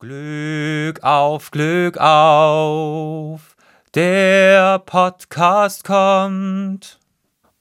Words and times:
Glück 0.00 1.02
auf, 1.02 1.50
Glück 1.50 1.98
auf, 1.98 3.56
der 3.96 4.78
Podcast 4.78 5.82
kommt. 5.82 7.00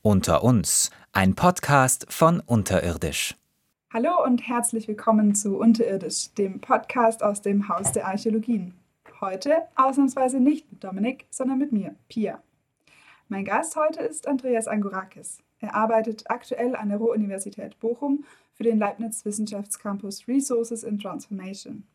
Unter 0.04 0.44
uns, 0.44 0.92
ein 1.14 1.34
Podcast 1.34 2.06
von 2.14 2.40
Unterirdisch. 2.42 3.36
Hallo 3.92 4.24
und 4.24 4.48
herzlich 4.48 4.88
willkommen 4.88 5.34
zu 5.34 5.58
Unterirdisch, 5.58 6.32
dem 6.36 6.62
Podcast 6.62 7.24
aus 7.24 7.42
dem 7.42 7.70
Haus 7.70 7.92
der 7.94 8.06
Archäologien. 8.06 8.76
Heute 9.20 9.64
ausnahmsweise 9.76 10.40
nicht 10.40 10.72
mit 10.72 10.84
Dominik, 10.84 11.26
sondern 11.32 11.58
mit 11.58 11.72
mir, 11.72 11.96
Pia. 12.08 12.40
Mein 13.30 13.46
Gast 13.46 13.76
heute 13.76 14.04
ist 14.04 14.28
Andreas 14.28 14.68
Angurakis. 14.68 15.40
Er 15.60 15.74
arbeitet 15.74 16.30
aktuell 16.30 16.76
an 16.76 16.90
der 16.90 17.00
Ruhr-Universität 17.00 17.80
Bochum 17.80 18.26
für 18.54 18.62
den 18.62 18.78
Leibniz 18.78 19.26
Wissenschaftscampus 19.26 20.28
Resources 20.28 20.84
in 20.84 21.00
Transformation. 21.00 21.88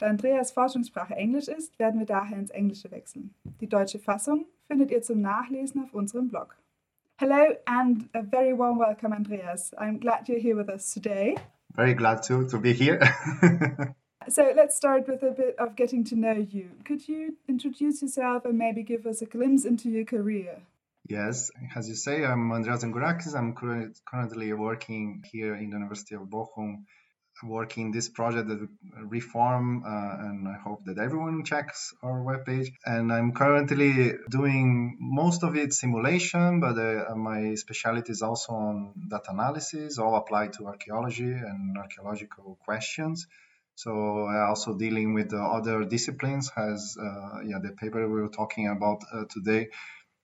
Da 0.00 0.06
Andreas 0.06 0.50
Forschungssprache 0.52 1.14
Englisch 1.14 1.48
ist, 1.48 1.78
werden 1.78 2.00
wir 2.00 2.06
daher 2.06 2.38
ins 2.38 2.48
Englische 2.48 2.90
wechseln. 2.90 3.34
Die 3.60 3.68
deutsche 3.68 3.98
Fassung 3.98 4.46
findet 4.66 4.90
ihr 4.90 5.02
zum 5.02 5.20
Nachlesen 5.20 5.84
auf 5.84 5.92
unserem 5.92 6.30
Blog. 6.30 6.56
Hello 7.18 7.54
and 7.66 8.08
a 8.14 8.22
very 8.22 8.56
warm 8.56 8.78
welcome, 8.78 9.14
Andreas. 9.14 9.74
I'm 9.74 10.00
glad 10.00 10.26
you're 10.26 10.40
here 10.40 10.56
with 10.56 10.70
us 10.70 10.94
today. 10.94 11.36
Very 11.74 11.92
glad 11.92 12.22
to, 12.28 12.46
to 12.46 12.58
be 12.58 12.72
here. 12.72 12.98
so 14.26 14.50
let's 14.56 14.74
start 14.74 15.06
with 15.06 15.22
a 15.22 15.32
bit 15.32 15.58
of 15.58 15.76
getting 15.76 16.02
to 16.04 16.16
know 16.16 16.46
you. 16.50 16.70
Could 16.86 17.06
you 17.06 17.36
introduce 17.46 18.00
yourself 18.00 18.46
and 18.46 18.56
maybe 18.56 18.82
give 18.82 19.04
us 19.04 19.20
a 19.20 19.26
glimpse 19.26 19.66
into 19.66 19.90
your 19.90 20.06
career? 20.06 20.62
Yes, 21.10 21.50
as 21.76 21.90
you 21.90 21.94
say, 21.94 22.24
I'm 22.24 22.50
Andreas 22.52 22.84
Angourakis. 22.84 23.34
I'm 23.34 23.54
currently 23.54 24.50
working 24.54 25.22
here 25.30 25.54
in 25.56 25.68
the 25.68 25.76
University 25.76 26.14
of 26.14 26.22
Bochum 26.22 26.86
working 27.42 27.92
this 27.92 28.08
project 28.08 28.48
that 28.48 28.68
reform 29.04 29.82
uh, 29.84 30.26
and 30.26 30.48
i 30.48 30.54
hope 30.54 30.84
that 30.84 30.98
everyone 30.98 31.44
checks 31.44 31.94
our 32.02 32.20
webpage. 32.20 32.68
And 32.84 33.12
i'm 33.12 33.32
currently 33.32 34.12
doing 34.28 34.96
most 35.00 35.42
of 35.42 35.56
it 35.56 35.72
simulation 35.72 36.60
but 36.60 36.78
uh, 36.78 37.14
my 37.14 37.54
specialty 37.54 38.12
is 38.12 38.22
also 38.22 38.52
on 38.52 38.92
data 39.08 39.30
analysis 39.30 39.98
all 39.98 40.16
applied 40.16 40.52
to 40.54 40.66
archaeology 40.66 41.32
and 41.32 41.76
archaeological 41.76 42.58
questions. 42.64 43.26
So 43.74 44.26
uh, 44.28 44.48
also 44.48 44.76
dealing 44.76 45.14
with 45.14 45.30
the 45.30 45.42
other 45.42 45.84
disciplines 45.84 46.50
has 46.50 46.96
uh, 47.00 47.40
yeah 47.44 47.58
the 47.62 47.72
paper 47.72 48.06
we 48.06 48.20
were 48.20 48.28
talking 48.28 48.68
about 48.68 49.00
uh, 49.12 49.24
today 49.30 49.68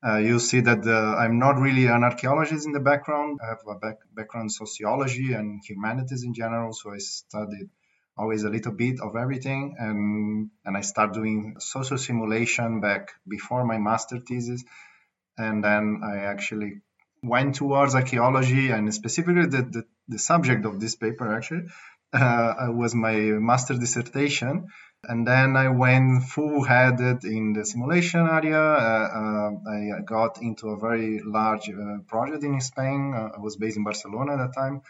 uh, 0.05 0.19
you 0.19 0.39
see 0.39 0.61
that 0.61 0.87
I'm 0.87 1.39
not 1.39 1.59
really 1.59 1.87
an 1.87 2.05
archaeologist 2.05 2.67
in 2.67 2.73
the 2.73 2.81
background. 2.81 3.39
I 3.43 3.49
have 3.49 3.61
a 3.69 3.75
back, 3.75 3.97
background 4.15 4.47
in 4.47 4.51
sociology 4.51 5.33
and 5.33 5.61
humanities 5.65 6.23
in 6.23 6.35
general, 6.35 6.73
so 6.73 6.93
I 6.93 6.99
studied 6.99 7.71
always 8.19 8.45
a 8.45 8.51
little 8.51 8.73
bit 8.73 9.01
of 9.01 9.17
everything, 9.17 9.77
and 9.79 10.51
and 10.65 10.77
I 10.77 10.81
started 10.81 11.15
doing 11.15 11.57
social 11.59 11.99
simulation 11.99 12.81
back 12.81 13.13
before 13.29 13.65
my 13.65 13.79
master 13.79 14.19
thesis, 14.19 14.65
and 15.37 15.63
then 15.63 16.01
I 16.05 16.19
actually 16.19 16.81
went 17.23 17.57
towards 17.57 17.95
archaeology, 17.95 18.71
and 18.71 18.93
specifically 18.93 19.47
the 19.47 19.63
the, 19.63 19.85
the 20.09 20.19
subject 20.19 20.65
of 20.67 20.81
this 20.81 20.97
paper 20.97 21.35
actually 21.35 21.69
uh, 22.17 22.73
was 22.73 22.95
my 22.95 23.17
master 23.51 23.75
dissertation 23.75 24.69
and 25.09 25.27
then 25.27 25.57
I 25.57 25.69
went 25.69 26.25
full-headed 26.25 27.25
in 27.25 27.53
the 27.53 27.65
simulation 27.65 28.27
area. 28.27 28.61
Uh, 28.61 29.09
uh, 29.21 29.99
I 29.99 30.01
got 30.05 30.43
into 30.43 30.69
a 30.71 30.79
very 30.79 31.21
large 31.23 31.69
uh, 31.69 31.99
project 32.09 32.43
in 32.43 32.61
Spain. 32.61 33.15
Uh, 33.15 33.37
I 33.37 33.41
was 33.41 33.57
based 33.57 33.77
in 33.77 33.85
Barcelona 33.85 34.33
at 34.33 34.39
that 34.39 34.55
time, 34.55 34.83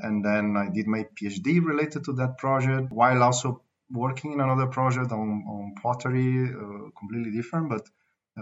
and 0.00 0.24
then 0.24 0.56
I 0.56 0.70
did 0.72 0.86
my 0.86 1.06
PhD 1.16 1.62
related 1.62 2.04
to 2.04 2.12
that 2.14 2.38
project, 2.38 2.90
while 2.90 3.22
also 3.22 3.62
working 3.90 4.32
in 4.32 4.40
another 4.40 4.66
project 4.66 5.12
on, 5.12 5.44
on 5.46 5.74
pottery, 5.82 6.48
uh, 6.48 6.90
completely 6.98 7.32
different, 7.32 7.68
but 7.68 7.86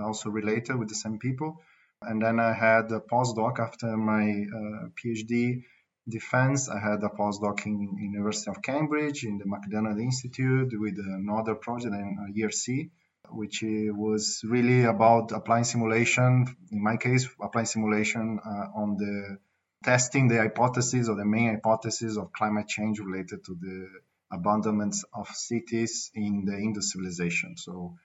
also 0.00 0.30
related 0.30 0.76
with 0.76 0.88
the 0.88 0.94
same 0.94 1.18
people. 1.18 1.60
And 2.02 2.22
then 2.22 2.38
I 2.38 2.52
had 2.52 2.90
a 2.92 3.00
postdoc 3.00 3.58
after 3.58 3.96
my 3.96 4.24
uh, 4.30 4.88
PhD 4.96 5.64
defense. 6.10 6.68
I 6.68 6.78
had 6.78 7.02
a 7.02 7.08
postdoc 7.08 7.64
in 7.66 7.96
University 7.98 8.50
of 8.50 8.62
Cambridge 8.62 9.24
in 9.24 9.38
the 9.38 9.46
McDonald 9.46 9.98
Institute 9.98 10.72
with 10.78 10.98
another 10.98 11.54
project 11.54 11.94
in 11.94 12.34
ERC, 12.36 12.90
which 13.30 13.64
was 13.64 14.42
really 14.44 14.84
about 14.84 15.32
applying 15.32 15.64
simulation. 15.64 16.46
In 16.70 16.82
my 16.82 16.96
case, 16.96 17.28
applying 17.40 17.66
simulation 17.66 18.40
uh, 18.44 18.78
on 18.80 18.96
the 18.96 19.38
testing 19.82 20.28
the 20.28 20.36
hypothesis 20.36 21.08
or 21.08 21.16
the 21.16 21.24
main 21.24 21.48
hypothesis 21.54 22.16
of 22.16 22.32
climate 22.32 22.68
change 22.68 22.98
related 23.00 23.44
to 23.44 23.54
the 23.54 23.88
abandonment 24.32 24.94
of 25.14 25.28
cities 25.28 26.10
in 26.14 26.44
the 26.44 26.56
Indus 26.56 26.92
civilization. 26.92 27.56
So. 27.56 27.96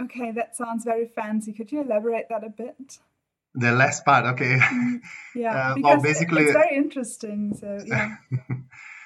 Okay, 0.00 0.32
that 0.32 0.56
sounds 0.56 0.84
very 0.84 1.06
fancy. 1.06 1.52
Could 1.52 1.72
you 1.72 1.82
elaborate 1.82 2.28
that 2.28 2.44
a 2.44 2.50
bit? 2.50 2.98
The 3.54 3.72
last 3.72 4.04
part 4.04 4.24
okay. 4.34 4.58
Mm, 4.58 5.00
yeah 5.34 5.72
uh, 5.72 5.74
well 5.80 6.00
basically 6.00 6.44
it's 6.44 6.52
very 6.52 6.76
interesting 6.76 7.54
so 7.58 7.78
yeah. 7.86 8.16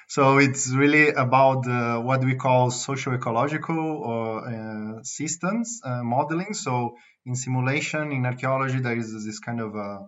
So 0.09 0.37
it's 0.37 0.69
really 0.69 1.09
about 1.09 1.67
uh, 1.67 1.99
what 1.99 2.23
we 2.23 2.35
call 2.35 2.71
socio-ecological 2.71 3.77
or 3.77 4.47
uh, 4.47 5.03
systems 5.03 5.81
uh, 5.83 6.01
modeling. 6.01 6.53
So 6.53 6.95
in 7.27 7.35
simulation 7.35 8.13
in 8.13 8.25
archaeology 8.25 8.79
there 8.79 8.97
is 8.97 9.11
this 9.25 9.39
kind 9.39 9.59
of 9.59 9.75
a, 9.75 10.07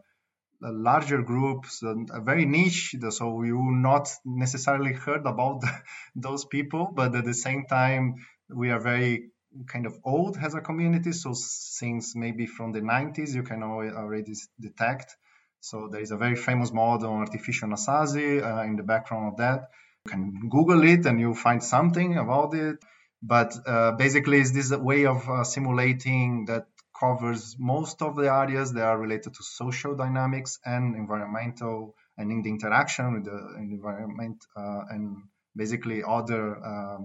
a 0.63 0.71
larger 0.71 1.21
group 1.21 1.65
so 1.65 2.05
a 2.11 2.21
very 2.21 2.45
niche 2.45 2.95
so 3.09 3.43
you 3.43 3.57
will 3.57 3.81
not 3.91 4.09
necessarily 4.25 4.93
heard 4.93 5.25
about 5.25 5.61
those 6.15 6.45
people 6.45 6.91
but 6.93 7.13
at 7.15 7.25
the 7.25 7.33
same 7.33 7.65
time 7.65 8.15
we 8.49 8.71
are 8.71 8.79
very 8.79 9.31
kind 9.67 9.85
of 9.85 9.97
old 10.03 10.37
as 10.37 10.53
a 10.53 10.61
community. 10.61 11.11
So 11.11 11.33
since 11.33 12.15
maybe 12.15 12.45
from 12.45 12.71
the 12.71 12.81
90s, 12.81 13.33
you 13.33 13.43
can 13.43 13.63
already 13.63 14.33
detect. 14.59 15.15
So 15.61 15.89
there 15.91 16.01
is 16.01 16.11
a 16.11 16.17
very 16.17 16.35
famous 16.35 16.71
model 16.71 17.11
on 17.11 17.19
artificial 17.21 17.69
Anasazi 17.69 18.41
uh, 18.41 18.63
in 18.63 18.75
the 18.75 18.83
background 18.83 19.33
of 19.33 19.37
that. 19.37 19.69
You 20.05 20.11
can 20.11 20.49
Google 20.49 20.83
it 20.83 21.05
and 21.05 21.19
you'll 21.19 21.35
find 21.35 21.63
something 21.63 22.17
about 22.17 22.53
it. 22.53 22.77
But 23.21 23.53
uh, 23.67 23.91
basically, 23.93 24.39
it's 24.39 24.51
this 24.51 24.71
a 24.71 24.79
way 24.79 25.05
of 25.05 25.27
uh, 25.29 25.43
simulating 25.43 26.45
that 26.45 26.67
covers 26.97 27.55
most 27.59 28.01
of 28.01 28.15
the 28.15 28.31
areas 28.31 28.73
that 28.73 28.83
are 28.83 28.97
related 28.97 29.33
to 29.33 29.43
social 29.43 29.95
dynamics 29.95 30.59
and 30.65 30.95
environmental 30.95 31.95
and 32.17 32.31
in 32.31 32.41
the 32.41 32.49
interaction 32.49 33.13
with 33.13 33.25
the 33.25 33.55
environment 33.57 34.45
uh, 34.55 34.81
and 34.89 35.23
basically 35.55 36.03
other 36.05 36.57
uh, 36.63 36.97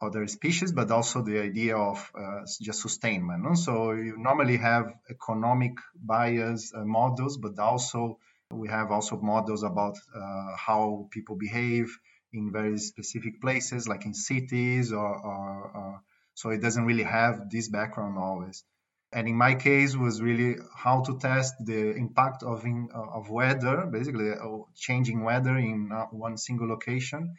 other 0.00 0.26
species, 0.26 0.72
but 0.72 0.90
also 0.90 1.22
the 1.22 1.40
idea 1.40 1.76
of 1.76 2.10
uh, 2.18 2.40
just 2.60 2.80
sustainment. 2.80 3.58
So 3.58 3.92
you 3.92 4.16
normally 4.16 4.56
have 4.56 4.94
economic 5.10 5.74
bias 5.94 6.72
uh, 6.74 6.84
models, 6.84 7.36
but 7.36 7.58
also 7.58 8.18
we 8.50 8.68
have 8.68 8.90
also 8.90 9.16
models 9.20 9.62
about 9.62 9.96
uh, 10.14 10.56
how 10.56 11.08
people 11.10 11.36
behave 11.36 11.98
in 12.32 12.50
very 12.52 12.78
specific 12.78 13.40
places, 13.40 13.88
like 13.88 14.06
in 14.06 14.14
cities, 14.14 14.92
or, 14.92 15.14
or, 15.16 15.70
or, 15.74 16.02
so 16.34 16.50
it 16.50 16.60
doesn't 16.60 16.84
really 16.84 17.02
have 17.02 17.50
this 17.50 17.68
background 17.68 18.16
always. 18.18 18.64
And 19.12 19.26
in 19.26 19.34
my 19.34 19.56
case, 19.56 19.96
was 19.96 20.22
really 20.22 20.54
how 20.74 21.02
to 21.02 21.18
test 21.18 21.54
the 21.64 21.90
impact 21.96 22.44
of 22.44 22.64
in, 22.64 22.88
of 22.94 23.28
weather, 23.28 23.86
basically 23.86 24.30
uh, 24.30 24.58
changing 24.76 25.24
weather 25.24 25.56
in 25.56 25.90
uh, 25.92 26.04
one 26.12 26.36
single 26.36 26.68
location 26.68 27.34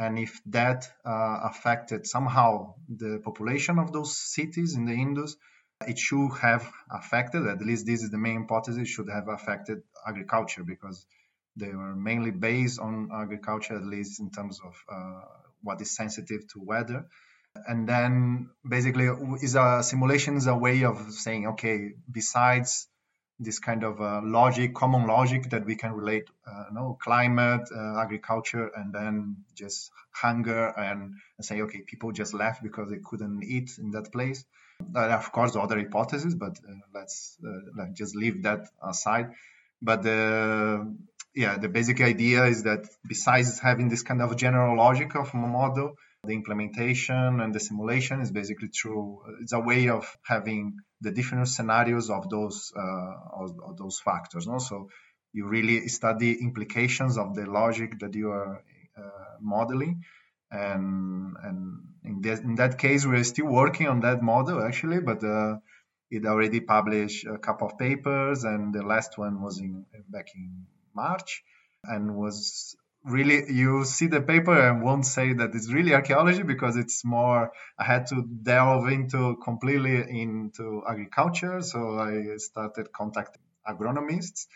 and 0.00 0.18
if 0.18 0.40
that 0.46 0.88
uh, 1.04 1.40
affected 1.50 2.06
somehow 2.06 2.74
the 2.88 3.20
population 3.22 3.78
of 3.78 3.92
those 3.92 4.16
cities 4.16 4.74
in 4.74 4.86
the 4.86 4.94
Indus, 4.94 5.36
it 5.86 5.98
should 5.98 6.30
have 6.40 6.66
affected, 6.90 7.46
at 7.46 7.60
least 7.60 7.84
this 7.84 8.02
is 8.02 8.10
the 8.10 8.16
main 8.16 8.40
hypothesis, 8.40 8.88
should 8.88 9.10
have 9.10 9.28
affected 9.28 9.82
agriculture 10.06 10.64
because 10.64 11.04
they 11.54 11.68
were 11.68 11.94
mainly 11.94 12.30
based 12.30 12.80
on 12.80 13.10
agriculture, 13.12 13.76
at 13.76 13.84
least 13.84 14.20
in 14.20 14.30
terms 14.30 14.58
of 14.64 14.74
uh, 14.90 15.20
what 15.62 15.82
is 15.82 15.94
sensitive 15.94 16.48
to 16.54 16.60
weather. 16.62 17.04
And 17.68 17.86
then 17.86 18.48
basically, 18.66 19.06
is 19.42 19.54
a 19.54 19.82
simulation 19.82 20.36
is 20.38 20.46
a 20.46 20.54
way 20.56 20.84
of 20.84 21.12
saying, 21.12 21.46
okay, 21.48 21.90
besides 22.10 22.88
this 23.40 23.58
kind 23.58 23.82
of 23.82 24.00
uh, 24.00 24.20
logic, 24.22 24.74
common 24.74 25.06
logic 25.06 25.50
that 25.50 25.64
we 25.64 25.74
can 25.74 25.92
relate, 25.92 26.28
uh, 26.46 26.64
know, 26.72 26.98
climate, 27.00 27.68
uh, 27.74 27.98
agriculture, 27.98 28.70
and 28.76 28.92
then 28.92 29.36
just 29.54 29.90
hunger 30.12 30.66
and, 30.68 31.14
and, 31.38 31.44
say, 31.44 31.62
okay, 31.62 31.80
people 31.80 32.12
just 32.12 32.34
left 32.34 32.62
because 32.62 32.90
they 32.90 32.98
couldn't 32.98 33.42
eat 33.42 33.70
in 33.78 33.90
that 33.92 34.12
place. 34.12 34.44
Uh, 34.94 35.08
of 35.08 35.32
course, 35.32 35.56
other 35.56 35.78
hypotheses, 35.78 36.34
but 36.34 36.58
uh, 36.68 36.74
let's, 36.94 37.38
uh, 37.46 37.50
let's 37.76 37.98
just 37.98 38.14
leave 38.14 38.42
that 38.42 38.68
aside. 38.82 39.30
But 39.82 40.02
the 40.02 40.94
yeah, 41.34 41.58
the 41.58 41.68
basic 41.68 42.00
idea 42.00 42.44
is 42.46 42.64
that 42.64 42.86
besides 43.06 43.58
having 43.60 43.88
this 43.88 44.02
kind 44.02 44.20
of 44.20 44.36
general 44.36 44.76
logic 44.76 45.14
of 45.14 45.32
a 45.32 45.36
model, 45.36 45.96
the 46.24 46.34
implementation 46.34 47.40
and 47.40 47.54
the 47.54 47.60
simulation 47.60 48.20
is 48.20 48.30
basically 48.30 48.68
true. 48.68 49.22
It's 49.40 49.52
a 49.52 49.60
way 49.60 49.88
of 49.88 50.04
having 50.24 50.76
the 51.00 51.10
different 51.10 51.48
scenarios 51.48 52.10
of 52.10 52.28
those 52.28 52.72
uh, 52.76 53.14
of, 53.42 53.58
of, 53.64 53.76
those 53.78 54.00
factors. 54.00 54.46
No? 54.46 54.58
So 54.58 54.90
you 55.32 55.46
really 55.48 55.88
study 55.88 56.32
implications 56.40 57.16
of 57.16 57.34
the 57.34 57.46
logic 57.46 58.00
that 58.00 58.14
you 58.14 58.30
are 58.30 58.62
uh, 58.98 59.36
modeling, 59.40 60.04
and 60.50 61.36
and 61.42 61.80
in, 62.04 62.20
this, 62.20 62.40
in 62.40 62.56
that 62.56 62.78
case, 62.78 63.06
we're 63.06 63.24
still 63.24 63.46
working 63.46 63.86
on 63.88 64.00
that 64.00 64.22
model 64.22 64.62
actually, 64.62 65.00
but 65.00 65.24
uh, 65.24 65.56
it 66.10 66.26
already 66.26 66.60
published 66.60 67.24
a 67.26 67.38
couple 67.38 67.68
of 67.68 67.78
papers, 67.78 68.44
and 68.44 68.74
the 68.74 68.82
last 68.82 69.16
one 69.16 69.40
was 69.40 69.58
in 69.58 69.86
back 70.10 70.26
in 70.34 70.66
March, 70.94 71.42
and 71.84 72.14
was 72.14 72.76
really 73.04 73.50
you 73.50 73.84
see 73.84 74.06
the 74.06 74.20
paper 74.20 74.68
and 74.68 74.82
won't 74.82 75.06
say 75.06 75.32
that 75.32 75.54
it's 75.54 75.72
really 75.72 75.94
archaeology 75.94 76.42
because 76.42 76.76
it's 76.76 77.02
more 77.04 77.50
i 77.78 77.84
had 77.84 78.06
to 78.06 78.22
delve 78.22 78.88
into 78.88 79.36
completely 79.36 79.96
into 80.20 80.82
agriculture. 80.86 81.62
So 81.62 81.98
i 81.98 82.36
started 82.36 82.92
contacting 82.92 83.42
agronomists 83.66 84.46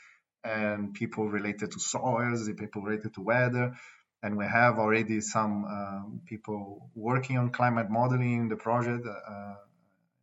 and 0.42 0.92
people 0.92 1.28
related 1.28 1.72
to 1.72 1.80
soils 1.80 2.50
people 2.58 2.82
related 2.82 3.14
to 3.14 3.22
weather. 3.22 3.74
And 4.22 4.38
we 4.38 4.46
have 4.46 4.78
already 4.78 5.20
some 5.20 5.64
um, 5.64 6.20
people 6.24 6.90
working 6.94 7.36
on 7.36 7.50
climate 7.50 7.90
modeling 7.90 8.40
in 8.40 8.48
the 8.48 8.56
project 8.56 9.06
uh, 9.06 9.54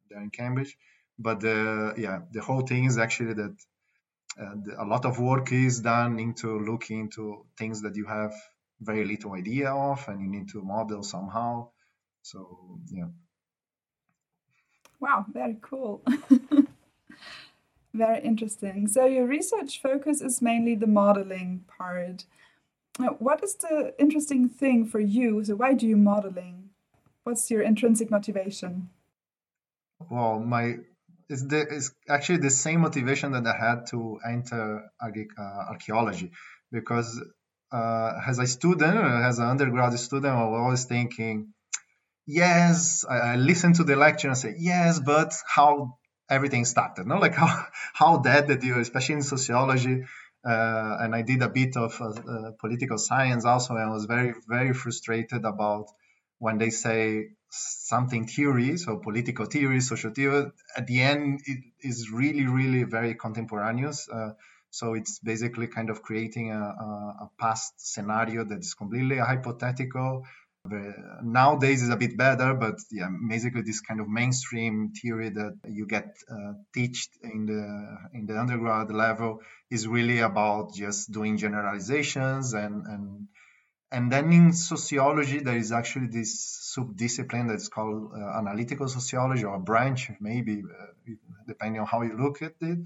there 0.09 0.21
in 0.21 0.31
cambridge. 0.31 0.75
But 1.19 1.39
the 1.39 1.93
yeah 1.97 2.19
the 2.31 2.41
whole 2.41 2.61
thing 2.61 2.85
is 2.85 2.97
actually 2.97 3.33
that 3.33 3.55
a 4.37 4.85
lot 4.85 5.05
of 5.05 5.19
work 5.19 5.51
is 5.51 5.81
done 5.81 6.19
into 6.19 6.59
looking 6.59 7.01
into 7.01 7.45
things 7.57 7.81
that 7.81 7.95
you 7.95 8.05
have 8.05 8.33
very 8.79 9.05
little 9.05 9.33
idea 9.33 9.69
of 9.69 10.07
and 10.07 10.21
you 10.21 10.27
need 10.27 10.49
to 10.49 10.61
model 10.61 11.03
somehow. 11.03 11.69
So 12.21 12.79
yeah. 12.91 13.09
Wow 14.99 15.25
very 15.31 15.57
cool. 15.61 16.03
Very 17.93 18.21
interesting. 18.23 18.87
So 18.87 19.05
your 19.05 19.27
research 19.27 19.81
focus 19.81 20.21
is 20.21 20.41
mainly 20.41 20.75
the 20.75 20.87
modeling 20.87 21.65
part. 21.67 22.23
What 23.19 23.43
is 23.43 23.55
the 23.55 23.93
interesting 23.99 24.47
thing 24.47 24.85
for 24.85 25.01
you? 25.01 25.43
So 25.43 25.55
why 25.55 25.73
do 25.73 25.85
you 25.85 25.97
modeling? 25.97 26.69
What's 27.23 27.51
your 27.51 27.61
intrinsic 27.61 28.09
motivation? 28.09 28.89
Well 30.09 30.39
my 30.39 30.77
it's, 31.31 31.43
the, 31.43 31.61
it's 31.61 31.91
actually 32.09 32.39
the 32.39 32.49
same 32.49 32.81
motivation 32.81 33.31
that 33.31 33.47
I 33.47 33.55
had 33.57 33.87
to 33.87 34.19
enter 34.27 34.91
uh, 35.01 35.41
archaeology 35.41 36.31
because 36.71 37.21
uh, 37.71 38.13
as 38.27 38.37
a 38.39 38.47
student, 38.47 38.97
as 38.97 39.39
an 39.39 39.47
undergraduate 39.47 39.99
student, 39.99 40.33
I 40.33 40.43
was 40.43 40.59
always 40.59 40.85
thinking, 40.85 41.53
yes, 42.27 43.05
I, 43.09 43.17
I 43.17 43.35
listened 43.37 43.75
to 43.75 43.83
the 43.83 43.95
lecture 43.95 44.27
and 44.27 44.37
say, 44.37 44.55
yes, 44.57 44.99
but 44.99 45.33
how 45.47 45.97
everything 46.29 46.65
started, 46.65 47.07
no? 47.07 47.17
Like 47.17 47.35
how, 47.43 47.65
how 47.93 48.17
that 48.17 48.49
that 48.49 48.63
you, 48.63 48.79
especially 48.79 49.15
in 49.15 49.21
sociology, 49.21 50.03
uh, 50.43 50.97
and 50.99 51.15
I 51.15 51.21
did 51.21 51.41
a 51.43 51.49
bit 51.49 51.77
of 51.77 52.01
uh, 52.01 52.09
uh, 52.09 52.51
political 52.59 52.97
science 52.97 53.45
also, 53.45 53.75
and 53.75 53.83
I 53.83 53.93
was 53.93 54.05
very, 54.05 54.33
very 54.47 54.73
frustrated 54.73 55.45
about 55.45 55.85
when 56.39 56.57
they 56.57 56.71
say 56.71 57.29
something 57.51 58.27
theory, 58.27 58.77
so 58.77 58.97
political 58.97 59.45
theory, 59.45 59.81
social 59.81 60.11
theory, 60.11 60.51
at 60.75 60.87
the 60.87 61.01
end 61.01 61.41
it 61.45 61.63
is 61.81 62.09
really, 62.11 62.45
really 62.47 62.83
very 62.83 63.13
contemporaneous. 63.15 64.07
Uh, 64.09 64.31
so 64.69 64.93
it's 64.93 65.19
basically 65.19 65.67
kind 65.67 65.89
of 65.89 66.01
creating 66.01 66.51
a, 66.51 66.59
a, 66.59 67.29
past 67.37 67.73
scenario 67.77 68.45
that 68.45 68.59
is 68.59 68.73
completely 68.73 69.17
hypothetical. 69.17 70.25
nowadays 71.21 71.81
is 71.83 71.89
a 71.89 71.97
bit 71.97 72.15
better, 72.15 72.53
but 72.53 72.79
yeah, 72.89 73.09
basically 73.27 73.63
this 73.63 73.81
kind 73.81 73.99
of 73.99 74.07
mainstream 74.07 74.93
theory 74.93 75.29
that 75.29 75.59
you 75.67 75.85
get 75.85 76.15
uh, 76.29 76.53
taught 76.73 76.97
in 77.21 77.45
the 77.47 77.63
in 78.13 78.27
the 78.27 78.39
undergrad 78.39 78.91
level 78.91 79.41
is 79.69 79.87
really 79.87 80.19
about 80.19 80.73
just 80.73 81.11
doing 81.11 81.35
generalizations 81.35 82.53
and 82.53 82.85
and 82.85 83.27
and 83.91 84.11
then 84.11 84.31
in 84.31 84.53
sociology, 84.53 85.39
there 85.39 85.57
is 85.57 85.71
actually 85.71 86.07
this 86.07 86.39
sub-discipline 86.73 87.47
that's 87.47 87.67
called 87.67 88.11
uh, 88.13 88.37
analytical 88.37 88.87
sociology 88.87 89.43
or 89.43 89.55
a 89.55 89.59
branch, 89.59 90.09
maybe, 90.21 90.63
uh, 90.63 91.13
depending 91.47 91.81
on 91.81 91.87
how 91.87 92.01
you 92.01 92.17
look 92.17 92.41
at 92.41 92.53
it. 92.61 92.79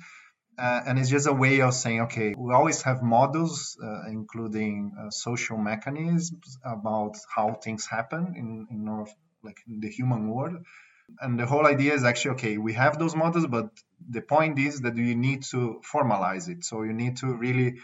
Uh, 0.58 0.82
and 0.88 0.98
it's 0.98 1.10
just 1.10 1.28
a 1.28 1.34
way 1.34 1.62
of 1.62 1.74
saying, 1.74 2.02
okay, 2.02 2.34
we 2.36 2.54
always 2.54 2.82
have 2.82 3.04
models, 3.04 3.78
uh, 3.84 4.08
including 4.08 4.94
uh, 4.98 5.10
social 5.10 5.58
mechanisms 5.58 6.58
about 6.64 7.16
how 7.36 7.54
things 7.54 7.86
happen 7.86 8.34
in, 8.36 8.68
in 8.72 8.88
our, 8.88 9.06
like 9.44 9.58
in 9.68 9.82
the 9.82 9.90
human 9.90 10.30
world. 10.30 10.56
And 11.20 11.40
the 11.40 11.46
whole 11.46 11.68
idea 11.68 11.94
is 11.94 12.04
actually, 12.04 12.32
okay, 12.32 12.58
we 12.58 12.74
have 12.74 12.98
those 12.98 13.16
models, 13.16 13.46
but 13.46 13.70
the 14.10 14.22
point 14.22 14.58
is 14.58 14.82
that 14.82 14.96
you 14.96 15.16
need 15.16 15.44
to 15.52 15.82
formalize 15.94 16.50
it. 16.50 16.64
So 16.64 16.82
you 16.82 16.94
need 16.94 17.18
to 17.18 17.28
really 17.28 17.76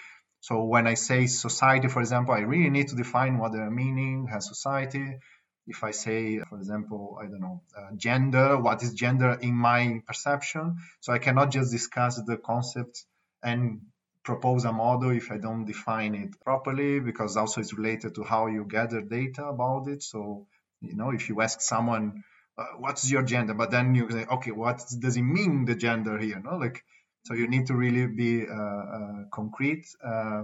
so 0.42 0.64
when 0.64 0.88
I 0.88 0.96
say 0.96 1.28
society, 1.28 1.88
for 1.88 2.02
example, 2.02 2.34
I 2.34 2.40
really 2.40 2.72
need 2.72 2.88
to 2.90 2.96
define 2.96 3.38
what 3.38 3.52
the 3.52 3.70
meaning 3.70 4.28
has 4.28 4.48
society. 4.48 5.20
If 5.68 5.84
I 5.84 5.92
say, 5.92 6.40
for 6.50 6.58
example, 6.58 7.20
I 7.22 7.28
don't 7.28 7.40
know, 7.40 7.62
uh, 7.78 7.92
gender, 7.96 8.58
what 8.58 8.82
is 8.82 8.94
gender 8.94 9.38
in 9.40 9.54
my 9.54 10.02
perception? 10.08 10.78
So 11.00 11.14
I 11.14 11.20
cannot 11.20 11.52
just 11.52 11.72
discuss 11.72 12.20
the 12.24 12.38
concept 12.38 13.06
and 13.44 13.82
propose 14.24 14.66
a 14.66 14.72
model 14.72 15.12
if 15.12 15.32
I 15.32 15.38
don't 15.38 15.66
define 15.66 16.16
it 16.16 16.42
properly, 16.44 17.00
because 17.00 17.38
also 17.38 17.62
it's 17.62 17.76
related 17.76 18.16
to 18.16 18.24
how 18.24 18.48
you 18.48 18.66
gather 18.66 19.02
data 19.02 19.46
about 19.46 19.88
it. 19.88 20.02
So, 20.02 20.48
you 20.82 20.96
know, 20.96 21.12
if 21.12 21.30
you 21.30 21.40
ask 21.42 21.62
someone, 21.62 22.24
uh, 22.58 22.66
what's 22.80 23.10
your 23.10 23.22
gender? 23.22 23.54
But 23.54 23.70
then 23.70 23.94
you 23.94 24.10
say, 24.10 24.26
okay, 24.26 24.52
what 24.52 24.84
does 25.00 25.16
it 25.18 25.22
mean, 25.22 25.66
the 25.66 25.76
gender 25.76 26.18
here? 26.18 26.42
No, 26.44 26.58
like, 26.58 26.84
so 27.24 27.34
you 27.34 27.48
need 27.48 27.68
to 27.68 27.76
really 27.76 28.08
be 28.08 28.46
uh, 28.48 28.54
uh, 28.54 29.24
concrete. 29.32 29.86
Uh, 30.04 30.44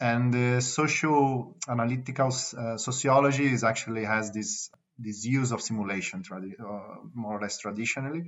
and 0.00 0.32
the 0.32 0.60
social 0.60 1.56
analytical 1.68 2.30
sociology 2.30 3.52
is 3.52 3.64
actually 3.64 4.04
has 4.04 4.30
this 4.30 4.70
this 4.96 5.24
use 5.24 5.50
of 5.52 5.60
simulation, 5.60 6.22
more 7.14 7.36
or 7.38 7.40
less 7.40 7.58
traditionally 7.58 8.24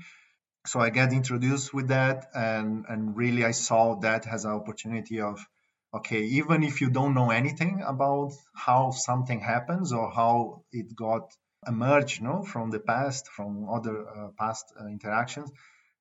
so 0.67 0.81
I 0.81 0.91
get 0.91 1.13
introduced 1.13 1.73
with 1.73 1.89
that, 1.89 2.27
and 2.35 2.85
and 2.89 3.17
really 3.17 3.45
I 3.45 3.53
saw 3.53 3.97
that 4.01 4.27
as 4.27 4.45
an 4.45 4.53
opportunity 4.53 5.21
of, 5.21 5.47
okay, 5.95 6.23
even 6.23 6.63
if 6.63 6.81
you 6.81 6.91
don't 6.91 7.15
know 7.15 7.31
anything 7.31 7.83
about 7.87 8.33
how 8.55 8.91
something 8.91 9.41
happens 9.41 9.93
or 9.93 10.11
how 10.11 10.65
it 10.71 10.95
got 10.95 11.33
emerged, 11.67 12.21
you 12.21 12.27
know, 12.27 12.43
from 12.43 12.71
the 12.71 12.81
past, 12.81 13.29
from 13.29 13.69
other 13.69 14.07
uh, 14.09 14.29
past 14.39 14.67
uh, 14.79 14.87
interactions, 14.87 15.51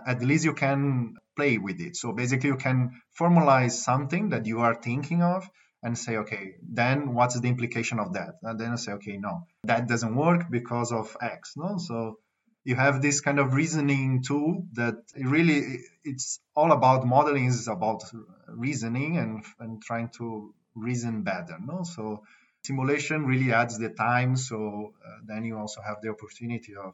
at 0.06 0.22
least 0.22 0.46
you 0.46 0.54
can 0.54 1.16
play 1.36 1.57
with 1.57 1.80
it. 1.80 1.96
So 1.96 2.12
basically, 2.12 2.50
you 2.50 2.57
can 2.57 3.01
formalize 3.19 3.72
something 3.72 4.30
that 4.30 4.46
you 4.46 4.60
are 4.60 4.75
thinking 4.75 5.22
of 5.22 5.50
and 5.81 5.98
say, 5.98 6.18
okay, 6.18 6.56
then 6.62 7.13
what's 7.13 7.40
the 7.40 7.48
implication 7.48 8.00
of 8.00 8.13
that? 8.13 8.36
And 8.44 8.60
then 8.60 8.72
I 8.72 8.75
say, 8.75 8.94
okay, 8.94 9.18
no, 9.18 9.48
that 9.63 9.88
doesn't 9.88 10.16
work 10.16 10.50
because 10.50 10.92
of 10.92 11.16
X. 11.22 11.54
No, 11.56 11.78
so 11.78 12.19
you 12.66 12.75
have 12.75 13.02
this 13.02 13.21
kind 13.21 13.40
of 13.40 13.54
reasoning 13.54 14.21
tool 14.21 14.66
that 14.74 14.95
really 15.16 15.80
it's 16.04 16.40
all 16.56 16.71
about 16.71 17.06
modeling 17.06 17.45
is 17.45 17.68
about 17.68 18.04
reasoning 18.47 19.18
and 19.18 19.44
and 19.59 19.81
trying 19.81 20.09
to 20.18 20.54
reason 20.76 21.24
better. 21.24 21.57
No, 21.59 21.83
so 21.83 22.24
simulation 22.64 23.26
really 23.26 23.54
adds 23.54 23.78
the 23.80 23.90
time. 23.90 24.35
So 24.35 24.94
uh, 25.06 25.19
then 25.26 25.45
you 25.45 25.57
also 25.57 25.81
have 25.81 25.97
the 26.02 26.09
opportunity 26.09 26.76
of 26.76 26.94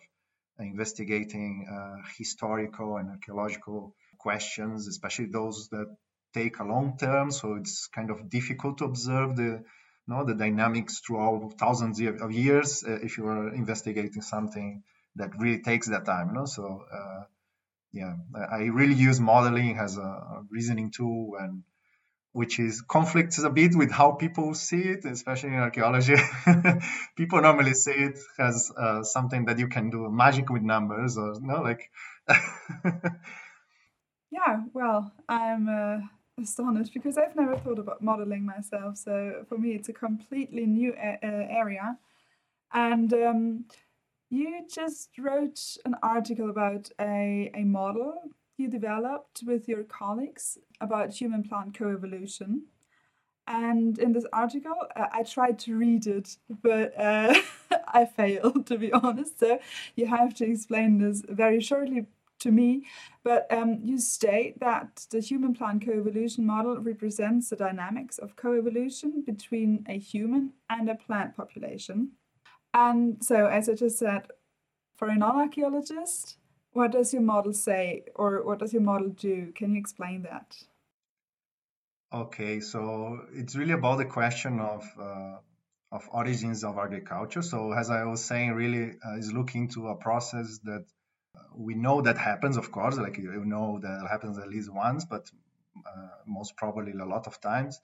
investigating 0.60 1.68
uh, 1.70 2.02
historical 2.18 2.98
and 2.98 3.10
archaeological 3.10 3.94
questions, 4.18 4.88
especially 4.88 5.26
those 5.26 5.70
that 5.70 5.96
take 6.34 6.60
a 6.60 6.64
long 6.64 6.98
term. 6.98 7.32
So 7.32 7.56
it's 7.56 7.88
kind 7.88 8.10
of 8.10 8.30
difficult 8.30 8.80
to 8.80 8.86
observe 8.86 9.36
the 9.36 9.64
you 10.08 10.14
know, 10.14 10.24
the 10.24 10.36
dynamics 10.36 11.00
throughout 11.00 11.54
thousands 11.58 12.00
of 12.00 12.32
years 12.32 12.84
uh, 12.88 13.00
if 13.02 13.18
you 13.18 13.26
are 13.28 13.54
investigating 13.54 14.22
something 14.22 14.84
that 15.16 15.32
really 15.40 15.62
takes 15.62 15.88
that 15.88 16.06
time. 16.06 16.30
You 16.30 16.34
know? 16.36 16.46
So 16.46 16.84
uh, 16.92 17.24
yeah, 17.92 18.16
I 18.52 18.66
really 18.66 18.94
use 18.94 19.20
modeling 19.20 19.78
as 19.80 19.98
a 19.98 20.44
reasoning 20.50 20.92
tool 20.92 21.38
and 21.40 21.64
which 22.36 22.60
is 22.60 22.82
conflicts 22.82 23.40
a 23.40 23.50
bit 23.50 23.74
with 23.76 23.90
how 23.90 24.12
people 24.12 24.54
see 24.54 24.82
it, 24.82 25.06
especially 25.06 25.52
in 25.52 25.56
archaeology. 25.56 26.18
people 27.16 27.42
normally 27.42 27.74
see 27.74 27.94
it 27.94 28.20
as 28.38 28.74
uh, 28.78 29.04
something 29.04 29.46
that 29.46 29.58
you 29.58 29.70
can 29.70 29.90
do 29.90 30.10
magic 30.12 30.50
with 30.50 30.62
numbers, 30.62 31.18
or 31.18 31.36
no, 31.40 31.62
like. 31.62 31.90
yeah, 34.32 34.64
well, 34.74 35.14
I'm 35.30 35.70
uh, 35.70 36.00
astonished 36.42 36.94
because 36.94 37.18
I've 37.18 37.38
never 37.38 37.56
thought 37.56 37.80
about 37.80 38.02
modeling 38.02 38.46
myself. 38.46 38.98
So 38.98 39.46
for 39.48 39.58
me, 39.58 39.70
it's 39.72 39.88
a 39.88 39.94
completely 39.94 40.66
new 40.66 40.94
a- 40.94 41.24
area, 41.24 41.98
and. 42.74 43.14
Um, 43.14 43.66
you 44.32 44.66
just 44.74 45.12
wrote 45.20 45.78
an 45.86 45.96
article 46.02 46.50
about 46.50 46.90
a, 47.00 47.52
a 47.54 47.64
model 47.64 48.16
you 48.58 48.70
developed 48.70 49.42
with 49.46 49.68
your 49.68 49.84
colleagues 49.84 50.58
about 50.80 51.14
human 51.14 51.44
plant 51.44 51.78
coevolution. 51.78 52.62
And 53.48 54.00
in 54.00 54.14
this 54.14 54.26
article, 54.34 54.76
uh, 54.96 55.06
I 55.12 55.24
tried 55.24 55.60
to 55.60 55.78
read 55.78 56.08
it, 56.08 56.38
but 56.50 57.00
uh, 57.00 57.36
I 57.88 58.06
failed, 58.06 58.66
to 58.68 58.78
be 58.78 58.92
honest. 58.92 59.40
So 59.40 59.60
you 59.96 60.08
have 60.08 60.34
to 60.36 60.50
explain 60.50 60.98
this 60.98 61.22
very 61.28 61.62
shortly 61.62 62.08
to 62.40 62.52
me. 62.52 62.86
But 63.24 63.52
um, 63.52 63.80
you 63.84 64.00
state 64.00 64.60
that 64.60 65.06
the 65.12 65.20
human 65.20 65.54
plant 65.54 65.86
coevolution 65.86 66.40
model 66.40 66.78
represents 66.80 67.50
the 67.50 67.56
dynamics 67.56 68.18
of 68.18 68.36
coevolution 68.36 69.26
between 69.26 69.86
a 69.88 69.98
human 69.98 70.54
and 70.70 70.90
a 70.90 70.96
plant 70.96 71.36
population. 71.36 72.12
And 72.74 73.24
so, 73.24 73.48
as 73.48 73.70
I 73.70 73.74
just 73.74 74.00
said, 74.00 74.28
for 74.96 75.08
a 75.08 75.16
non 75.16 75.38
archaeologist, 75.38 76.38
what 76.76 76.92
does 76.92 77.14
your 77.14 77.22
model 77.22 77.54
say 77.54 78.04
or 78.16 78.44
what 78.44 78.60
does 78.60 78.74
your 78.74 78.82
model 78.82 79.08
do? 79.08 79.54
Can 79.56 79.74
you 79.74 79.80
explain 79.80 80.24
that? 80.24 80.58
Okay, 82.14 82.60
so 82.60 83.22
it's 83.34 83.56
really 83.56 83.72
about 83.72 83.98
the 83.98 84.06
question 84.06 84.60
of 84.60 84.84
uh, 85.00 85.38
of 85.92 86.10
origins 86.12 86.66
of 86.66 86.78
agriculture. 86.78 87.42
So 87.42 87.72
as 87.72 87.90
I 87.90 88.04
was 88.04 88.24
saying, 88.24 88.52
really 88.52 88.92
uh, 89.06 89.18
is 89.18 89.32
looking 89.32 89.70
to 89.70 89.88
a 89.88 89.96
process 89.96 90.60
that 90.66 90.86
uh, 91.38 91.40
we 91.56 91.76
know 91.76 92.02
that 92.02 92.18
happens, 92.18 92.58
of 92.58 92.72
course, 92.72 92.98
like 92.98 93.18
you 93.18 93.46
know 93.46 93.80
that 93.82 94.08
happens 94.10 94.38
at 94.38 94.50
least 94.50 94.72
once, 94.72 95.06
but 95.06 95.26
uh, 95.78 96.10
most 96.28 96.58
probably 96.58 96.92
a 96.92 97.06
lot 97.06 97.26
of 97.26 97.40
times. 97.40 97.80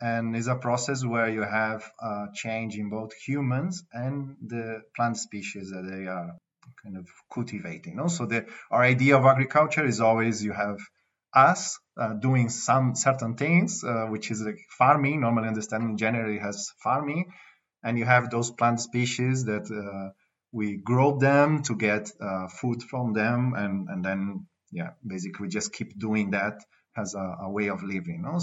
And 0.00 0.34
is 0.34 0.48
a 0.48 0.56
process 0.56 1.04
where 1.04 1.30
you 1.30 1.42
have 1.42 1.88
a 2.00 2.26
change 2.34 2.76
in 2.76 2.90
both 2.90 3.14
humans 3.14 3.84
and 3.92 4.36
the 4.44 4.82
plant 4.96 5.16
species 5.18 5.70
that 5.70 5.88
they 5.88 6.08
are 6.08 6.34
kind 6.84 6.96
of 6.98 7.08
cultivating. 7.32 7.96
No? 7.96 8.08
So 8.08 8.26
the 8.26 8.46
our 8.70 8.82
idea 8.82 9.16
of 9.16 9.24
agriculture 9.24 9.84
is 9.84 10.00
always 10.00 10.44
you 10.44 10.52
have 10.52 10.78
us 11.34 11.78
uh, 11.96 12.12
doing 12.14 12.48
some 12.48 12.94
certain 12.94 13.34
things, 13.34 13.82
uh, 13.82 14.06
which 14.06 14.30
is 14.30 14.42
like 14.42 14.58
farming. 14.78 15.20
Normally, 15.20 15.48
understanding 15.48 15.96
generally 15.96 16.38
has 16.38 16.70
farming, 16.82 17.32
and 17.82 17.98
you 17.98 18.04
have 18.04 18.30
those 18.30 18.50
plant 18.50 18.80
species 18.80 19.44
that 19.46 19.66
uh, 19.70 20.12
we 20.52 20.76
grow 20.76 21.18
them 21.18 21.62
to 21.64 21.74
get 21.74 22.12
uh, 22.20 22.46
food 22.48 22.82
from 22.82 23.12
them, 23.14 23.54
and 23.56 23.88
and 23.88 24.04
then 24.04 24.46
yeah, 24.70 24.90
basically 25.06 25.48
just 25.48 25.72
keep 25.72 25.98
doing 25.98 26.32
that 26.32 26.60
as 26.96 27.14
a, 27.14 27.36
a 27.42 27.50
way 27.50 27.68
of 27.68 27.82
living. 27.82 28.22
No? 28.22 28.38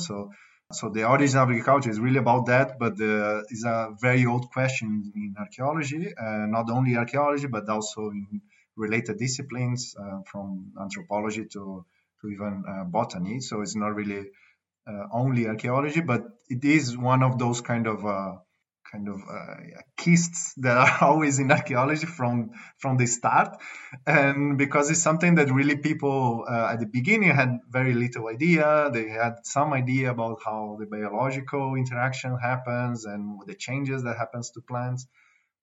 So 0.72 0.90
the 0.90 1.08
origin 1.08 1.38
of 1.38 1.50
agriculture 1.50 1.90
is 1.90 2.00
really 2.00 2.20
about 2.20 2.46
that, 2.48 2.80
but 2.80 2.94
uh, 3.00 3.42
it's 3.50 3.66
a 3.66 3.96
very 4.00 4.26
old 4.26 4.50
question 4.52 5.12
in 5.16 5.36
archaeology, 5.38 6.14
uh, 6.18 6.46
not 6.48 6.70
only 6.70 6.96
archaeology, 6.96 7.48
but 7.48 7.68
also 7.70 8.10
in 8.10 8.42
related 8.76 9.18
disciplines 9.18 9.96
uh, 10.00 10.20
from 10.26 10.72
anthropology 10.80 11.46
to, 11.46 11.86
to 12.22 12.28
even 12.30 12.64
uh, 12.68 12.84
botany. 12.86 13.40
So 13.40 13.62
it's 13.62 13.76
not 13.76 13.96
really 13.96 14.30
uh, 14.88 15.08
only 15.12 15.48
archaeology, 15.48 16.02
but 16.02 16.24
it 16.50 16.64
is 16.64 16.98
one 16.98 17.24
of 17.24 17.38
those 17.38 17.62
kind 17.62 17.88
of 17.88 18.06
uh, 18.06 18.36
kind 18.92 19.08
of 19.08 19.22
uh, 19.22 19.56
keists 19.98 20.54
that 20.58 20.78
are 20.78 20.98
always 21.10 21.40
in 21.40 21.52
archaeology 21.52 22.06
from 22.06 22.52
from 22.78 22.98
the 22.98 23.08
start. 23.08 23.58
And 24.06 24.58
because 24.58 24.90
it's 24.92 25.02
something 25.02 25.36
that 25.36 25.52
really 25.52 25.78
people 25.78 26.46
uh, 26.50 26.70
at 26.74 26.80
the 26.80 26.86
beginning 26.86 27.32
had 27.32 27.60
very 27.70 27.94
little 27.94 28.28
idea. 28.28 28.90
They 28.94 29.10
had 29.10 29.36
some 29.44 29.74
idea 29.74 30.12
about 30.12 30.40
how 30.44 30.78
the 30.80 30.86
biological 30.86 31.76
interaction 31.76 32.38
happens 32.38 33.06
and 33.06 33.40
the 33.46 33.56
changes 33.56 34.04
that 34.04 34.18
happens 34.18 34.52
to 34.52 34.62
plants 34.62 35.08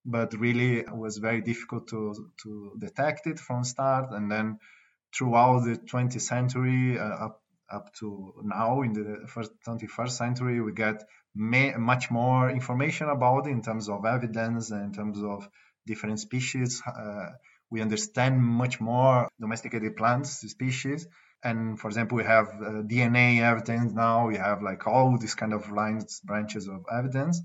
but 0.04 0.32
really 0.34 0.84
was 0.90 1.18
very 1.18 1.42
difficult 1.42 1.88
to 1.88 2.30
to 2.42 2.72
detect 2.78 3.26
it 3.26 3.38
from 3.38 3.64
start. 3.64 4.10
And 4.10 4.30
then 4.30 4.58
throughout 5.14 5.60
the 5.64 5.76
20th 5.76 6.20
century 6.20 6.98
uh, 6.98 7.26
up 7.26 7.42
up 7.70 7.92
to 7.94 8.34
now 8.42 8.82
in 8.82 8.92
the 8.92 9.26
first 9.26 9.52
21st 9.66 10.10
century 10.10 10.60
we 10.60 10.72
get 10.72 11.04
may, 11.34 11.72
much 11.72 12.10
more 12.10 12.50
information 12.50 13.08
about 13.08 13.46
it 13.46 13.50
in 13.50 13.62
terms 13.62 13.88
of 13.88 14.04
evidence 14.04 14.70
and 14.70 14.84
in 14.84 14.92
terms 14.92 15.22
of 15.22 15.48
different 15.86 16.20
species. 16.20 16.82
Uh, 16.86 17.30
we 17.70 17.80
understand 17.82 18.42
much 18.42 18.80
more 18.80 19.28
domesticated 19.40 19.96
plants 19.96 20.30
species. 20.30 21.06
And 21.42 21.78
for 21.78 21.88
example, 21.88 22.16
we 22.16 22.24
have 22.24 22.48
uh, 22.48 22.82
DNA 22.82 23.40
evidence 23.40 23.92
now. 23.92 24.26
We 24.26 24.36
have 24.36 24.62
like 24.62 24.86
all 24.86 25.16
these 25.18 25.34
kind 25.34 25.52
of 25.52 25.70
lines, 25.70 26.20
branches 26.24 26.66
of 26.66 26.84
evidence. 26.90 27.40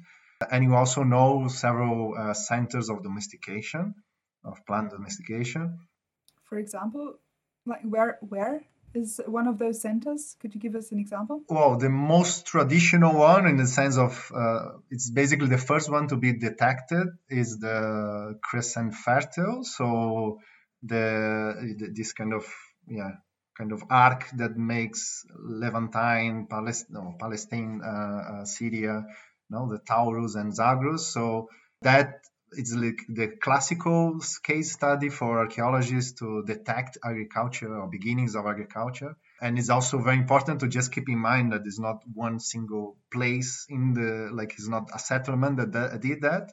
And 0.51 0.63
you 0.63 0.75
also 0.75 1.03
know 1.03 1.47
several 1.47 2.15
uh, 2.17 2.33
centers 2.33 2.89
of 2.89 3.03
domestication, 3.03 3.95
of 4.43 4.65
plant 4.65 4.91
domestication. 4.91 5.79
For 6.49 6.57
example, 6.57 7.15
like 7.65 7.83
where 7.83 8.17
where 8.21 8.63
is 8.93 9.19
one 9.25 9.47
of 9.47 9.57
those 9.57 9.81
centers? 9.81 10.35
Could 10.39 10.53
you 10.53 10.61
give 10.61 10.75
us 10.75 10.91
an 10.91 10.99
example? 10.99 11.43
Well, 11.49 11.77
the 11.77 11.89
most 11.89 12.45
traditional 12.45 13.15
one, 13.17 13.47
in 13.47 13.57
the 13.57 13.67
sense 13.67 13.97
of 13.97 14.31
uh, 14.35 14.77
it's 14.89 15.09
basically 15.09 15.47
the 15.47 15.57
first 15.57 15.89
one 15.89 16.07
to 16.09 16.15
be 16.17 16.33
detected, 16.33 17.07
is 17.29 17.59
the 17.59 18.39
crescent 18.41 18.93
fertile. 18.95 19.63
So 19.63 20.39
the, 20.81 21.75
the 21.79 21.87
this 21.93 22.13
kind 22.13 22.33
of 22.33 22.45
yeah 22.87 23.11
kind 23.57 23.71
of 23.71 23.83
arc 23.89 24.29
that 24.37 24.57
makes 24.57 25.25
Levantine, 25.37 26.47
Palestine, 26.49 26.87
no, 26.89 27.15
Palestine, 27.19 27.81
uh, 27.83 28.41
uh, 28.41 28.45
Syria, 28.45 29.05
no, 29.49 29.69
the 29.69 29.79
Taurus 29.79 30.35
and 30.35 30.55
Zagros. 30.55 31.07
So 31.13 31.49
that 31.81 32.21
it's 32.57 32.73
like 32.73 33.01
the 33.09 33.27
classical 33.41 34.19
case 34.43 34.73
study 34.73 35.09
for 35.09 35.39
archaeologists 35.39 36.19
to 36.19 36.43
detect 36.45 36.97
agriculture 37.03 37.75
or 37.75 37.87
beginnings 37.87 38.35
of 38.35 38.45
agriculture. 38.45 39.15
And 39.41 39.59
it's 39.59 39.69
also 39.69 39.99
very 39.99 40.17
important 40.17 40.61
to 40.61 40.67
just 40.67 40.91
keep 40.91 41.09
in 41.09 41.19
mind 41.19 41.51
that 41.51 41.61
it's 41.65 41.79
not 41.79 42.03
one 42.13 42.39
single 42.39 42.97
place 43.11 43.65
in 43.69 43.93
the, 43.93 44.29
like 44.33 44.53
it's 44.53 44.67
not 44.67 44.89
a 44.93 44.99
settlement 44.99 45.57
that, 45.57 45.73
that 45.73 46.01
did 46.01 46.21
that, 46.21 46.51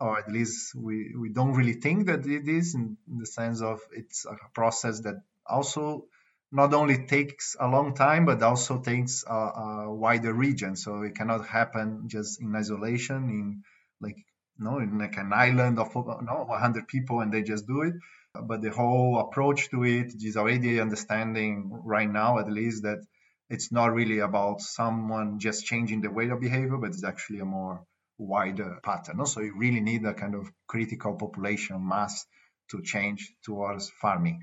or 0.00 0.18
at 0.18 0.30
least 0.30 0.74
we, 0.74 1.14
we 1.16 1.28
don't 1.28 1.54
really 1.54 1.74
think 1.74 2.06
that 2.06 2.26
it 2.26 2.48
is 2.48 2.74
in, 2.74 2.96
in 3.08 3.18
the 3.18 3.26
sense 3.26 3.62
of 3.62 3.80
it's 3.92 4.26
a 4.26 4.36
process 4.54 5.00
that 5.00 5.22
also 5.46 6.06
not 6.50 6.74
only 6.74 7.06
takes 7.06 7.56
a 7.58 7.66
long 7.66 7.94
time, 7.94 8.26
but 8.26 8.42
also 8.42 8.80
takes 8.80 9.24
a, 9.26 9.32
a 9.32 9.94
wider 9.94 10.32
region. 10.34 10.76
So 10.76 11.02
it 11.02 11.14
cannot 11.14 11.46
happen 11.46 12.04
just 12.08 12.42
in 12.42 12.54
isolation 12.54 13.30
in 13.30 13.62
like 14.00 14.16
no, 14.58 14.78
in 14.78 14.98
like 14.98 15.16
an 15.16 15.32
island 15.32 15.78
of 15.78 15.94
no 15.94 16.44
100 16.46 16.88
people 16.88 17.20
and 17.20 17.32
they 17.32 17.42
just 17.42 17.66
do 17.66 17.82
it. 17.82 17.94
But 18.34 18.62
the 18.62 18.70
whole 18.70 19.18
approach 19.18 19.70
to 19.70 19.84
it 19.84 20.14
is 20.22 20.36
already 20.36 20.80
understanding 20.80 21.70
right 21.84 22.10
now, 22.10 22.38
at 22.38 22.50
least, 22.50 22.84
that 22.84 23.04
it's 23.50 23.70
not 23.70 23.92
really 23.92 24.20
about 24.20 24.62
someone 24.62 25.38
just 25.38 25.66
changing 25.66 26.00
the 26.00 26.10
way 26.10 26.30
of 26.30 26.40
behavior, 26.40 26.78
but 26.78 26.90
it's 26.90 27.04
actually 27.04 27.40
a 27.40 27.44
more 27.44 27.84
wider 28.16 28.78
pattern. 28.82 29.24
So 29.26 29.40
you 29.40 29.54
really 29.56 29.80
need 29.80 30.04
a 30.04 30.14
kind 30.14 30.34
of 30.34 30.50
critical 30.66 31.14
population 31.14 31.86
mass 31.86 32.24
to 32.70 32.80
change 32.82 33.34
towards 33.44 33.90
farming. 33.90 34.40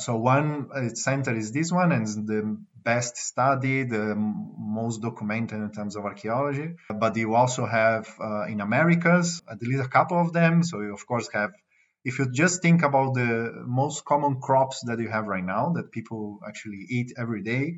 So 0.00 0.16
one 0.16 0.70
uh, 0.74 0.88
center 0.94 1.34
is 1.36 1.52
this 1.52 1.70
one, 1.70 1.92
and 1.92 2.06
the 2.26 2.58
best 2.82 3.16
studied, 3.16 3.90
the 3.90 4.14
most 4.16 5.00
documented 5.00 5.60
in 5.60 5.70
terms 5.70 5.94
of 5.94 6.04
archaeology. 6.04 6.74
But 6.90 7.16
you 7.16 7.34
also 7.34 7.64
have 7.64 8.08
uh, 8.20 8.46
in 8.46 8.60
Americas 8.60 9.40
at 9.48 9.62
least 9.62 9.84
a 9.84 9.88
couple 9.88 10.20
of 10.20 10.32
them. 10.32 10.64
So 10.64 10.80
you 10.80 10.92
of 10.92 11.06
course 11.06 11.28
have, 11.32 11.52
if 12.04 12.18
you 12.18 12.30
just 12.32 12.60
think 12.60 12.82
about 12.82 13.14
the 13.14 13.52
most 13.66 14.04
common 14.04 14.40
crops 14.40 14.82
that 14.86 14.98
you 14.98 15.08
have 15.08 15.26
right 15.26 15.44
now 15.44 15.74
that 15.76 15.92
people 15.92 16.40
actually 16.46 16.84
eat 16.88 17.12
every 17.16 17.42
day, 17.42 17.76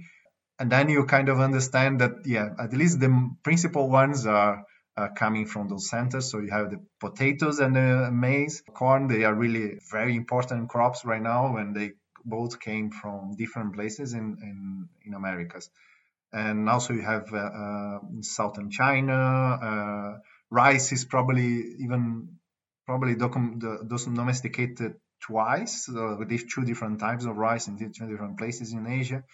and 0.58 0.72
then 0.72 0.88
you 0.88 1.04
kind 1.04 1.28
of 1.28 1.38
understand 1.38 2.00
that 2.00 2.12
yeah, 2.24 2.48
at 2.58 2.72
least 2.72 2.98
the 2.98 3.30
principal 3.42 3.90
ones 3.90 4.26
are. 4.26 4.64
Uh, 4.98 5.08
coming 5.14 5.44
from 5.44 5.68
those 5.68 5.90
centers. 5.90 6.30
So 6.30 6.38
you 6.38 6.48
have 6.48 6.70
the 6.70 6.80
potatoes 7.00 7.58
and 7.58 7.76
the 7.76 8.10
maize, 8.10 8.62
corn. 8.72 9.08
They 9.08 9.24
are 9.24 9.34
really 9.34 9.78
very 9.92 10.16
important 10.16 10.70
crops 10.70 11.04
right 11.04 11.20
now, 11.20 11.58
and 11.58 11.76
they 11.76 11.90
both 12.26 12.60
came 12.60 12.90
from 12.90 13.36
different 13.36 13.74
places 13.74 14.12
in, 14.12 14.36
in, 14.42 14.88
in 15.06 15.14
Americas. 15.14 15.70
And 16.32 16.68
also 16.68 16.92
you 16.92 17.02
have 17.02 17.32
uh, 17.32 17.36
uh, 17.38 17.98
southern 18.20 18.70
China. 18.70 19.14
Uh, 19.62 20.18
rice 20.50 20.92
is 20.92 21.04
probably 21.04 21.76
even 21.78 22.38
probably 22.84 23.14
docu- 23.14 23.60
the, 23.60 24.12
domesticated 24.14 24.96
twice 25.20 25.88
uh, 25.88 26.16
with 26.18 26.28
two 26.52 26.64
different 26.64 27.00
types 27.00 27.24
of 27.24 27.36
rice 27.36 27.68
in 27.68 27.78
two 27.78 28.06
different 28.08 28.38
places 28.38 28.72
in 28.72 28.86
Asia. 28.86 29.24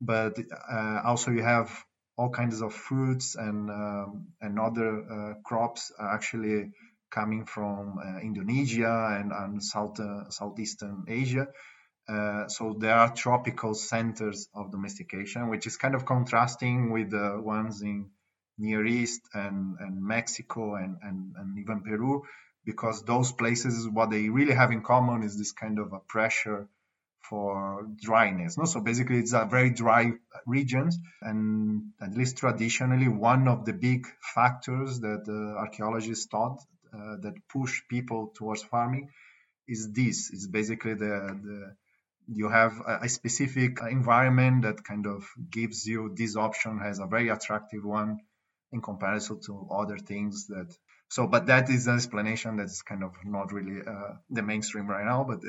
But 0.00 0.38
uh, 0.38 1.02
also 1.04 1.30
you 1.30 1.42
have 1.42 1.70
all 2.16 2.30
kinds 2.30 2.62
of 2.62 2.74
fruits 2.74 3.36
and 3.36 3.70
um, 3.70 4.26
and 4.40 4.58
other 4.58 4.90
uh, 5.02 5.34
crops 5.44 5.92
actually 6.00 6.72
coming 7.10 7.44
from 7.44 7.98
Indonesia 8.22 9.18
and, 9.18 9.32
and 9.32 9.62
south 9.62 9.98
southeastern 10.30 11.04
Asia. 11.08 11.48
Uh, 12.10 12.48
so 12.48 12.74
there 12.78 12.96
are 12.96 13.14
tropical 13.14 13.72
centers 13.74 14.48
of 14.52 14.72
domestication, 14.72 15.48
which 15.48 15.66
is 15.66 15.76
kind 15.76 15.94
of 15.94 16.04
contrasting 16.04 16.90
with 16.90 17.10
the 17.10 17.40
ones 17.40 17.82
in 17.82 18.10
Near 18.58 18.84
East 18.84 19.22
and, 19.32 19.76
and 19.78 20.02
Mexico 20.02 20.74
and, 20.74 20.96
and, 21.02 21.34
and 21.38 21.58
even 21.58 21.82
Peru, 21.82 22.22
because 22.64 23.04
those 23.04 23.30
places, 23.32 23.88
what 23.88 24.10
they 24.10 24.28
really 24.28 24.54
have 24.54 24.72
in 24.72 24.82
common 24.82 25.22
is 25.22 25.38
this 25.38 25.52
kind 25.52 25.78
of 25.78 25.92
a 25.92 26.00
pressure 26.00 26.68
for 27.28 27.86
dryness. 28.02 28.58
No? 28.58 28.64
So 28.64 28.80
basically, 28.80 29.18
it's 29.18 29.32
a 29.32 29.44
very 29.44 29.70
dry 29.70 30.12
regions, 30.46 30.98
and 31.22 31.92
at 32.00 32.16
least 32.16 32.38
traditionally, 32.38 33.08
one 33.08 33.46
of 33.46 33.64
the 33.64 33.72
big 33.72 34.06
factors 34.34 35.00
that 35.00 35.28
archaeologists 35.56 36.26
thought 36.26 36.58
uh, 36.92 37.16
that 37.22 37.34
push 37.48 37.82
people 37.88 38.32
towards 38.34 38.62
farming 38.64 39.10
is 39.68 39.92
this: 39.92 40.30
is 40.30 40.48
basically 40.48 40.94
the, 40.94 41.38
the 41.44 41.76
you 42.32 42.48
have 42.48 42.80
a, 42.86 43.00
a, 43.02 43.08
specific 43.08 43.78
environment 43.90 44.62
that 44.62 44.84
kind 44.84 45.06
of 45.06 45.28
gives 45.50 45.86
you 45.86 46.14
this 46.16 46.36
option 46.36 46.80
as 46.82 46.98
a 46.98 47.06
very 47.06 47.28
attractive 47.28 47.84
one 47.84 48.20
in 48.72 48.80
comparison 48.80 49.40
to 49.40 49.68
other 49.70 49.98
things 49.98 50.46
that 50.46 50.72
so 51.08 51.26
but 51.26 51.46
that 51.46 51.68
is 51.68 51.88
an 51.88 51.96
explanation 51.96 52.56
that's 52.56 52.82
kind 52.82 53.02
of 53.02 53.12
not 53.24 53.52
really 53.52 53.80
uh, 53.84 54.14
the 54.30 54.42
mainstream 54.42 54.86
right 54.86 55.04
now 55.04 55.24
but 55.24 55.40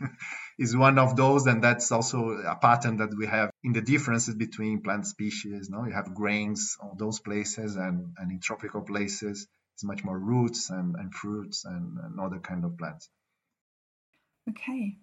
is 0.58 0.74
one 0.74 0.98
of 0.98 1.14
those 1.14 1.46
and 1.46 1.62
that's 1.62 1.92
also 1.92 2.30
a 2.30 2.56
pattern 2.56 2.96
that 2.96 3.14
we 3.16 3.26
have 3.26 3.50
in 3.62 3.74
the 3.74 3.82
differences 3.82 4.34
between 4.34 4.80
plant 4.80 5.06
species 5.06 5.68
no? 5.68 5.84
You 5.84 5.92
have 5.92 6.14
grains 6.14 6.78
on 6.80 6.96
those 6.96 7.20
places 7.20 7.76
and, 7.76 8.14
and 8.16 8.32
in 8.32 8.40
tropical 8.40 8.80
places 8.80 9.46
it's 9.74 9.84
much 9.84 10.04
more 10.04 10.18
roots 10.18 10.70
and, 10.70 10.96
and 10.96 11.12
fruits 11.14 11.66
and, 11.66 11.98
and 11.98 12.18
other 12.18 12.38
kind 12.38 12.64
of 12.64 12.78
plants. 12.78 13.10
Okay 14.48 14.96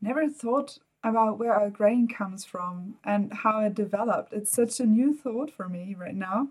never 0.00 0.28
thought 0.28 0.78
about 1.04 1.38
where 1.38 1.52
our 1.52 1.70
grain 1.70 2.06
comes 2.06 2.44
from 2.44 2.94
and 3.04 3.32
how 3.32 3.60
it 3.60 3.74
developed 3.74 4.32
it's 4.32 4.52
such 4.52 4.78
a 4.80 4.86
new 4.86 5.14
thought 5.14 5.50
for 5.50 5.68
me 5.68 5.96
right 5.98 6.14
now 6.14 6.48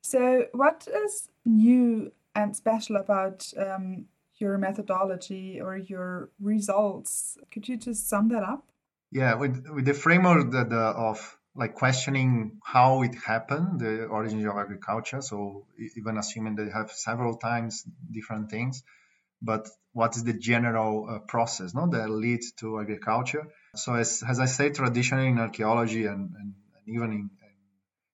so 0.00 0.46
what 0.52 0.88
is 1.04 1.28
new 1.44 2.12
and 2.34 2.56
special 2.56 2.96
about 2.96 3.52
um, 3.56 4.06
your 4.42 4.58
methodology 4.58 5.60
or 5.60 5.76
your 5.76 6.28
results. 6.40 7.38
Could 7.52 7.68
you 7.68 7.76
just 7.76 8.08
sum 8.08 8.28
that 8.30 8.42
up? 8.42 8.64
Yeah, 9.10 9.34
with, 9.34 9.66
with 9.68 9.84
the 9.84 9.94
framework 9.94 10.50
the, 10.50 10.76
of 10.76 11.38
like 11.54 11.74
questioning 11.74 12.58
how 12.64 13.02
it 13.02 13.14
happened, 13.14 13.80
the 13.80 14.06
origins 14.06 14.44
of 14.44 14.56
agriculture. 14.56 15.20
So 15.20 15.66
even 15.96 16.16
assuming 16.18 16.56
they 16.56 16.70
have 16.70 16.90
several 16.90 17.36
times 17.36 17.84
different 18.10 18.50
things, 18.50 18.82
but 19.42 19.68
what 19.92 20.16
is 20.16 20.24
the 20.24 20.32
general 20.32 21.06
uh, 21.08 21.18
process 21.18 21.74
no, 21.74 21.88
that 21.90 22.08
leads 22.08 22.52
to 22.52 22.80
agriculture? 22.80 23.48
So 23.74 23.94
as, 23.94 24.22
as 24.26 24.40
I 24.40 24.46
say, 24.46 24.70
traditionally 24.70 25.28
in 25.28 25.38
archaeology 25.38 26.06
and, 26.06 26.30
and, 26.34 26.54
and 26.76 26.96
even 26.96 27.12
in, 27.12 27.30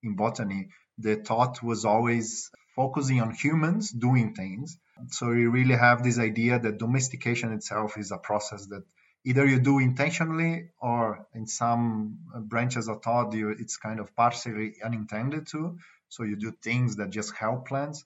in 0.03 0.17
botany, 0.17 0.69
the 0.99 1.17
thought 1.17 1.63
was 1.63 1.85
always 1.85 2.51
focusing 2.75 3.21
on 3.21 3.33
humans 3.33 3.91
doing 3.91 4.35
things. 4.35 4.79
So 5.11 5.31
you 5.31 5.51
really 5.51 5.77
have 5.77 6.03
this 6.03 6.19
idea 6.19 6.59
that 6.59 6.79
domestication 6.79 7.53
itself 7.53 7.97
is 7.99 8.11
a 8.11 8.19
process 8.19 8.67
that 8.67 8.83
either 9.25 9.47
you 9.47 9.61
do 9.61 9.79
intentionally 9.79 10.71
or 10.81 11.27
in 11.35 11.47
some 11.47 12.19
branches 12.43 12.89
of 12.89 13.03
thought 13.03 13.33
you, 13.35 13.51
it's 13.51 13.77
kind 13.77 14.01
of 14.01 14.15
partially 14.17 14.75
unintended 14.85 15.47
to. 15.49 15.79
So 16.09 16.25
you 16.25 16.37
do 16.37 16.53
things 16.63 16.97
that 16.97 17.11
just 17.11 17.35
help 17.37 17.69
plants. 17.69 18.05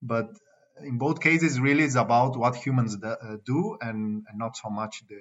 But 0.00 0.30
in 0.80 0.98
both 0.98 1.20
cases, 1.20 1.60
really, 1.60 1.84
it's 1.84 1.96
about 1.96 2.36
what 2.36 2.56
humans 2.56 2.96
do 3.44 3.76
and, 3.80 4.24
and 4.28 4.38
not 4.38 4.56
so 4.56 4.70
much 4.70 5.02
the 5.08 5.20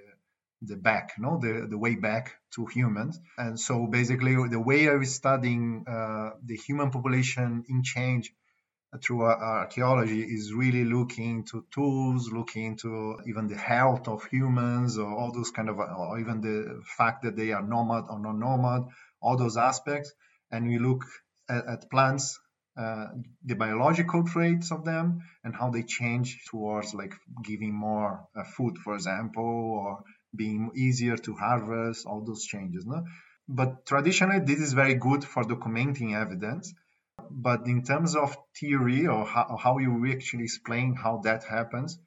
the 0.64 0.76
back, 0.76 1.14
no, 1.18 1.40
the, 1.40 1.66
the 1.68 1.78
way 1.78 1.96
back 1.96 2.36
to 2.54 2.68
humans. 2.68 3.20
And 3.36 3.60
so 3.60 3.88
basically, 3.88 4.36
the 4.48 4.60
way 4.60 4.88
I 4.90 4.94
was 4.94 5.16
studying 5.16 5.86
uh, 5.88 6.32
the 6.46 6.56
human 6.56 6.92
population 6.92 7.64
in 7.68 7.82
change 7.84 8.32
through 9.04 9.24
archaeology 9.24 10.22
is 10.22 10.54
really 10.54 10.84
looking 10.84 11.46
to 11.46 11.66
tools, 11.74 12.30
looking 12.32 12.66
into 12.66 13.18
even 13.26 13.48
the 13.48 13.58
health 13.58 14.08
of 14.08 14.26
humans, 14.26 14.98
or 15.00 15.12
all 15.18 15.32
those 15.32 15.50
kind 15.50 15.70
of, 15.70 15.80
or 15.80 16.20
even 16.20 16.42
the 16.42 16.82
fact 16.98 17.24
that 17.24 17.36
they 17.36 17.54
are 17.54 17.64
nomad 17.64 18.04
or 18.10 18.20
non-nomad, 18.20 18.84
all 19.20 19.38
those 19.38 19.58
aspects. 19.58 20.14
And 20.52 20.68
we 20.68 20.78
look 20.78 21.06
at, 21.50 21.66
at 21.66 21.90
plants, 21.90 22.40
uh, 22.82 23.08
the 23.50 23.56
biological 23.56 24.24
traits 24.34 24.72
of 24.72 24.84
them, 24.92 25.06
and 25.44 25.56
how 25.56 25.70
they 25.70 25.84
change 25.84 26.28
towards 26.50 26.94
like 27.02 27.14
giving 27.44 27.74
more 27.74 28.12
uh, 28.36 28.44
food, 28.56 28.78
for 28.84 28.94
example, 28.96 29.54
or 29.82 30.04
being 30.36 30.72
easier 30.76 31.18
to 31.18 31.32
harvest, 31.36 32.06
all 32.06 32.22
those 32.24 32.44
changes. 32.54 32.86
No? 32.86 33.04
But 33.48 33.86
traditionally, 33.86 34.40
this 34.40 34.60
is 34.60 34.74
very 34.74 34.96
good 34.96 35.24
for 35.24 35.44
documenting 35.44 36.16
evidence. 36.16 36.74
But 37.30 37.68
in 37.68 37.84
terms 37.84 38.16
of 38.16 38.36
theory 38.60 39.08
or 39.08 39.26
how, 39.26 39.58
how 39.64 39.78
you 39.78 40.12
actually 40.12 40.46
explain 40.46 40.96
how 40.96 41.22
that 41.24 41.44
happens, 41.44 42.00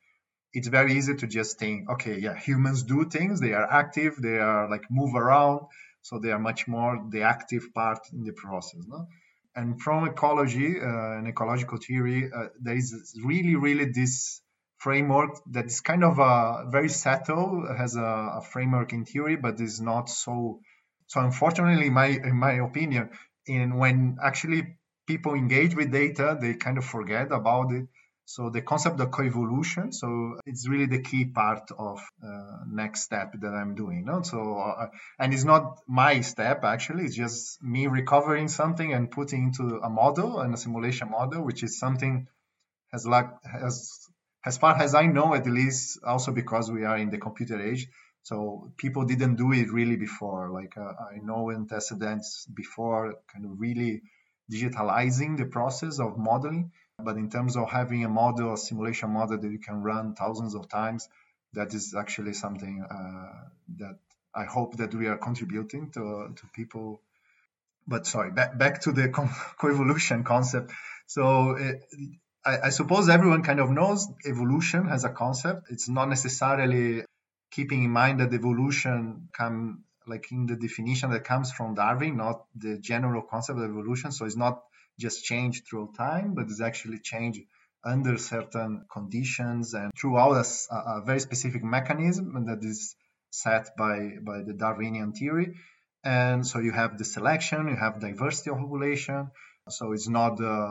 it's 0.52 0.69
very 0.69 0.95
easy 0.95 1.14
to 1.16 1.26
just 1.26 1.59
think, 1.59 1.90
okay, 1.90 2.19
yeah, 2.19 2.37
humans 2.37 2.83
do 2.85 3.04
things, 3.04 3.40
they 3.40 3.52
are 3.52 3.69
active, 3.71 4.16
they 4.16 4.38
are 4.38 4.71
like 4.71 4.85
move 4.90 5.14
around, 5.14 5.61
so 6.03 6.18
they 6.18 6.31
are 6.31 6.38
much 6.38 6.66
more 6.68 7.05
the 7.11 7.22
active 7.22 7.72
part 7.75 8.01
in 8.12 8.25
the 8.25 8.33
process. 8.33 8.83
No? 8.87 9.07
And 9.57 9.81
from 9.81 10.09
ecology 10.09 10.81
uh, 10.81 11.19
and 11.19 11.29
ecological 11.29 11.79
theory, 11.79 12.31
uh, 12.35 12.49
there 12.61 12.77
is 12.77 13.19
really, 13.25 13.55
really 13.55 13.87
this 13.87 14.40
framework 14.79 15.31
that 15.53 15.67
is 15.67 15.81
kind 15.81 16.05
of 16.05 16.19
uh, 16.19 16.69
very 16.71 16.88
settled, 16.88 17.64
has 17.77 17.97
a, 17.97 18.01
a, 18.38 18.43
framework 18.43 18.93
in 18.93 19.05
theory, 19.05 19.37
but 19.37 19.61
is 19.61 19.81
not 19.81 20.09
so. 20.09 20.61
So 21.07 21.21
unfortunately, 21.21 21.90
my 21.90 22.07
in 22.07 22.37
my 22.37 22.55
opinion, 22.55 23.11
in 23.47 23.77
when 23.77 24.19
actually 24.23 24.77
people 25.07 25.35
engage 25.35 25.75
with 25.75 25.93
data, 25.93 26.37
they 26.40 26.55
kind 26.55 26.79
of 26.79 26.85
forget 26.85 27.31
about 27.31 27.73
it. 27.73 27.87
So 28.27 28.49
the 28.51 28.63
concept 28.63 29.01
of 29.01 29.11
coevolution, 29.11 29.93
so 29.93 30.39
it's 30.47 30.67
really 30.69 30.87
the 30.87 31.03
key 31.03 31.27
part 31.27 31.71
of 31.79 32.01
uh, 32.27 32.59
next 32.67 33.03
step 33.03 33.35
that 33.41 33.53
I'm 33.55 33.75
doing. 33.75 34.05
No? 34.07 34.23
So 34.23 34.59
uh, 34.59 34.89
and 35.19 35.35
it's 35.35 35.45
not 35.45 35.79
my 35.87 36.21
step 36.23 36.65
actually; 36.65 37.05
it's 37.05 37.17
just 37.17 37.63
me 37.63 37.87
recovering 37.87 38.49
something 38.49 38.93
and 38.95 39.11
putting 39.11 39.45
into 39.45 39.79
a 39.79 39.91
model 39.91 40.41
and 40.41 40.55
a 40.55 40.57
simulation 40.57 41.11
model, 41.11 41.43
which 41.43 41.63
is 41.63 41.79
something 41.79 42.27
has 42.93 43.07
like 43.07 43.31
has 43.45 43.91
as 44.47 44.59
far 44.59 44.77
as 44.77 44.95
I 44.95 45.07
know, 45.07 45.35
at 45.35 45.47
least, 45.47 46.01
also 46.05 46.33
because 46.33 46.71
we 46.71 46.85
are 46.85 46.99
in 46.99 47.11
the 47.11 47.19
computer 47.19 47.61
age, 47.61 47.89
so 48.23 48.73
people 48.77 49.05
didn't 49.05 49.37
do 49.37 49.53
it 49.53 49.71
really 49.73 49.97
before. 49.97 50.51
Like 50.51 50.77
uh, 50.77 50.93
I 51.15 51.19
know 51.23 51.51
antecedents 51.51 52.47
before, 52.55 53.15
kind 53.33 53.45
of 53.47 53.53
really 53.59 54.03
digitalizing 54.53 55.39
the 55.39 55.47
process 55.47 55.99
of 55.99 56.19
modeling. 56.19 56.73
But 56.98 57.16
in 57.16 57.28
terms 57.30 57.57
of 57.57 57.70
having 57.70 58.04
a 58.04 58.09
model, 58.09 58.54
a 58.54 58.59
simulation 58.59 59.11
model 59.11 59.38
that 59.38 59.50
you 59.50 59.59
can 59.59 59.83
run 59.83 60.14
thousands 60.14 60.54
of 60.54 60.68
times, 60.68 61.09
that 61.54 61.74
is 61.74 61.94
actually 61.94 62.35
something 62.35 62.85
uh, 62.88 63.48
that 63.78 63.98
I 64.35 64.44
hope 64.44 64.76
that 64.76 64.94
we 64.94 65.07
are 65.09 65.18
contributing 65.18 65.90
to 65.92 66.33
to 66.37 66.46
people. 66.54 67.00
But 67.87 68.07
sorry, 68.07 68.30
back 68.30 68.57
back 68.59 68.80
to 68.83 68.92
the 68.92 69.09
co- 69.09 69.26
coevolution 69.61 70.24
concept. 70.24 70.72
So 71.07 71.52
it, 71.57 71.83
I, 72.44 72.59
I 72.64 72.68
suppose 72.70 73.09
everyone 73.09 73.42
kind 73.42 73.61
of 73.61 73.70
knows 73.70 74.07
evolution 74.26 74.88
as 74.88 75.04
a 75.04 75.11
concept. 75.11 75.70
It's 75.70 75.88
not 75.88 76.09
necessarily 76.09 77.04
keeping 77.50 77.85
in 77.85 77.90
mind 77.90 78.20
that 78.20 78.33
evolution 78.33 79.28
come 79.33 79.85
like 80.07 80.30
in 80.33 80.46
the 80.46 80.57
definition 80.57 81.11
that 81.11 81.24
comes 81.24 81.50
from 81.50 81.74
Darwin, 81.74 82.16
not 82.16 82.44
the 82.54 82.78
general 82.78 83.22
concept 83.22 83.59
of 83.59 83.64
evolution. 83.64 84.12
So 84.12 84.26
it's 84.26 84.37
not 84.37 84.62
just 84.98 85.24
change 85.24 85.62
through 85.68 85.92
time, 85.96 86.35
but 86.35 86.44
it's 86.44 86.61
actually 86.61 86.98
change 86.98 87.40
under 87.85 88.16
certain 88.16 88.85
conditions 88.90 89.74
and 89.74 89.90
throughout 90.00 90.44
a, 90.44 90.74
a 90.74 91.02
very 91.04 91.20
specific 91.20 91.62
mechanism 91.62 92.46
that 92.46 92.64
is 92.64 92.96
set 93.30 93.76
by, 93.76 94.12
by 94.22 94.42
the 94.42 94.54
Darwinian 94.54 95.12
theory. 95.12 95.54
And 96.02 96.46
so 96.46 96.61
you 96.61 96.72
have 96.72 96.98
the 96.98 97.04
selection, 97.04 97.68
you 97.68 97.76
have 97.76 98.00
diversity 98.00 98.50
of 98.50 98.59
population. 98.59 99.30
So 99.68 99.92
it's 99.92 100.09
not 100.09 100.40
uh, 100.40 100.68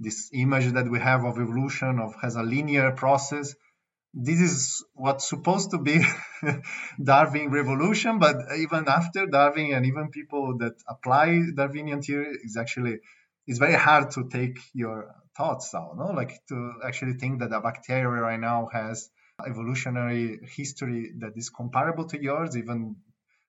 this 0.00 0.30
image 0.32 0.72
that 0.72 0.90
we 0.90 0.98
have 0.98 1.24
of 1.24 1.38
evolution 1.38 1.98
of 1.98 2.14
has 2.20 2.36
a 2.36 2.42
linear 2.42 2.92
process 2.92 3.54
this 4.18 4.40
is 4.40 4.84
what's 4.94 5.28
supposed 5.28 5.70
to 5.70 5.78
be 5.78 6.00
darwin 7.02 7.50
revolution 7.50 8.18
but 8.18 8.36
even 8.58 8.88
after 8.88 9.26
darwin 9.26 9.74
and 9.74 9.84
even 9.84 10.10
people 10.10 10.56
that 10.58 10.72
apply 10.88 11.42
darwinian 11.54 12.00
theory 12.00 12.36
is 12.42 12.56
actually 12.56 12.98
it's 13.46 13.58
very 13.58 13.74
hard 13.74 14.10
to 14.10 14.28
take 14.28 14.58
your 14.72 15.14
thoughts 15.36 15.74
out 15.74 15.96
no 15.96 16.06
like 16.06 16.40
to 16.48 16.72
actually 16.84 17.14
think 17.14 17.40
that 17.40 17.52
a 17.52 17.60
bacteria 17.60 18.08
right 18.08 18.40
now 18.40 18.68
has 18.72 19.10
evolutionary 19.46 20.38
history 20.56 21.12
that 21.18 21.36
is 21.36 21.50
comparable 21.50 22.06
to 22.06 22.22
yours 22.22 22.56
even 22.56 22.96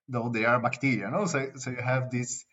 though 0.08 0.28
they 0.28 0.44
are 0.44 0.60
bacteria 0.60 1.10
no 1.10 1.24
so, 1.26 1.50
so 1.56 1.70
you 1.70 1.82
have 1.82 2.10
this 2.10 2.44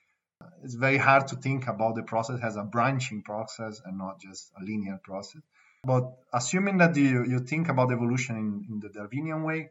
it's 0.63 0.75
very 0.75 0.97
hard 0.97 1.27
to 1.27 1.35
think 1.35 1.67
about 1.67 1.95
the 1.95 2.03
process 2.03 2.39
as 2.41 2.55
a 2.55 2.63
branching 2.63 3.23
process 3.23 3.81
and 3.85 3.97
not 3.97 4.19
just 4.19 4.51
a 4.59 4.63
linear 4.63 4.99
process. 5.03 5.41
But 5.83 6.03
assuming 6.33 6.77
that 6.79 6.95
you, 6.95 7.25
you 7.25 7.39
think 7.39 7.69
about 7.69 7.91
evolution 7.91 8.35
in, 8.37 8.65
in 8.69 8.79
the 8.79 8.89
Darwinian 8.89 9.43
way, 9.43 9.69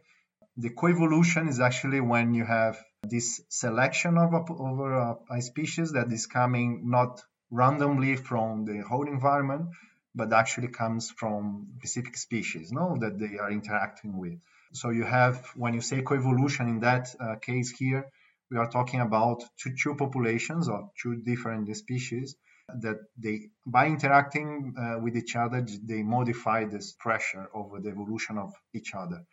the 0.56 0.70
coevolution 0.70 1.48
is 1.48 1.58
actually 1.58 2.00
when 2.00 2.32
you 2.34 2.44
have 2.44 2.78
this 3.02 3.40
selection 3.48 4.16
of 4.16 4.32
a, 4.32 4.44
over 4.52 4.94
a, 4.94 5.16
a 5.30 5.42
species 5.42 5.92
that 5.92 6.12
is 6.12 6.26
coming 6.26 6.82
not 6.84 7.20
randomly 7.50 8.16
from 8.16 8.64
the 8.64 8.80
whole 8.80 9.06
environment, 9.06 9.68
but 10.14 10.32
actually 10.32 10.68
comes 10.68 11.10
from 11.10 11.68
specific 11.78 12.16
species, 12.16 12.72
no, 12.72 12.96
that 13.00 13.18
they 13.18 13.38
are 13.38 13.50
interacting 13.50 14.16
with. 14.16 14.38
So 14.72 14.90
you 14.90 15.04
have, 15.04 15.46
when 15.54 15.74
you 15.74 15.80
say 15.80 16.02
coevolution 16.02 16.68
in 16.68 16.80
that 16.80 17.14
uh, 17.20 17.36
case 17.36 17.70
here, 17.70 18.06
we 18.50 18.58
are 18.58 18.68
talking 18.70 19.00
about 19.00 19.42
two, 19.56 19.74
two 19.80 19.94
populations 19.94 20.68
or 20.68 20.90
two 21.00 21.16
different 21.16 21.74
species 21.76 22.36
that 22.68 22.96
they 23.18 23.50
by 23.66 23.86
interacting 23.86 24.74
uh, 24.78 24.98
with 24.98 25.16
each 25.16 25.36
other 25.36 25.66
they 25.82 26.02
modify 26.02 26.64
this 26.64 26.92
pressure 26.92 27.48
over 27.52 27.80
the 27.80 27.90
evolution 27.90 28.38
of 28.38 28.52
each 28.72 28.94
other 28.94 29.24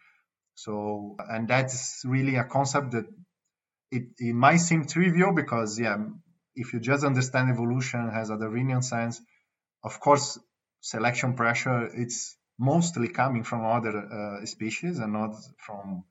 so 0.55 1.15
and 1.29 1.47
that's 1.47 2.03
really 2.05 2.35
a 2.35 2.43
concept 2.43 2.91
that 2.91 3.05
it, 3.89 4.03
it 4.19 4.33
might 4.33 4.57
seem 4.57 4.85
trivial 4.85 5.33
because 5.33 5.79
yeah 5.79 5.97
if 6.55 6.73
you 6.73 6.79
just 6.79 7.03
understand 7.03 7.49
evolution 7.49 8.09
has 8.09 8.29
a 8.29 8.37
darwinian 8.37 8.81
sense 8.81 9.21
of 9.83 9.99
course 9.99 10.39
selection 10.81 11.33
pressure 11.33 11.89
it's 11.93 12.37
mostly 12.57 13.07
coming 13.07 13.43
from 13.43 13.65
other 13.65 13.95
uh, 13.97 14.45
species 14.45 14.99
and 14.99 15.13
not 15.13 15.33
from 15.57 16.03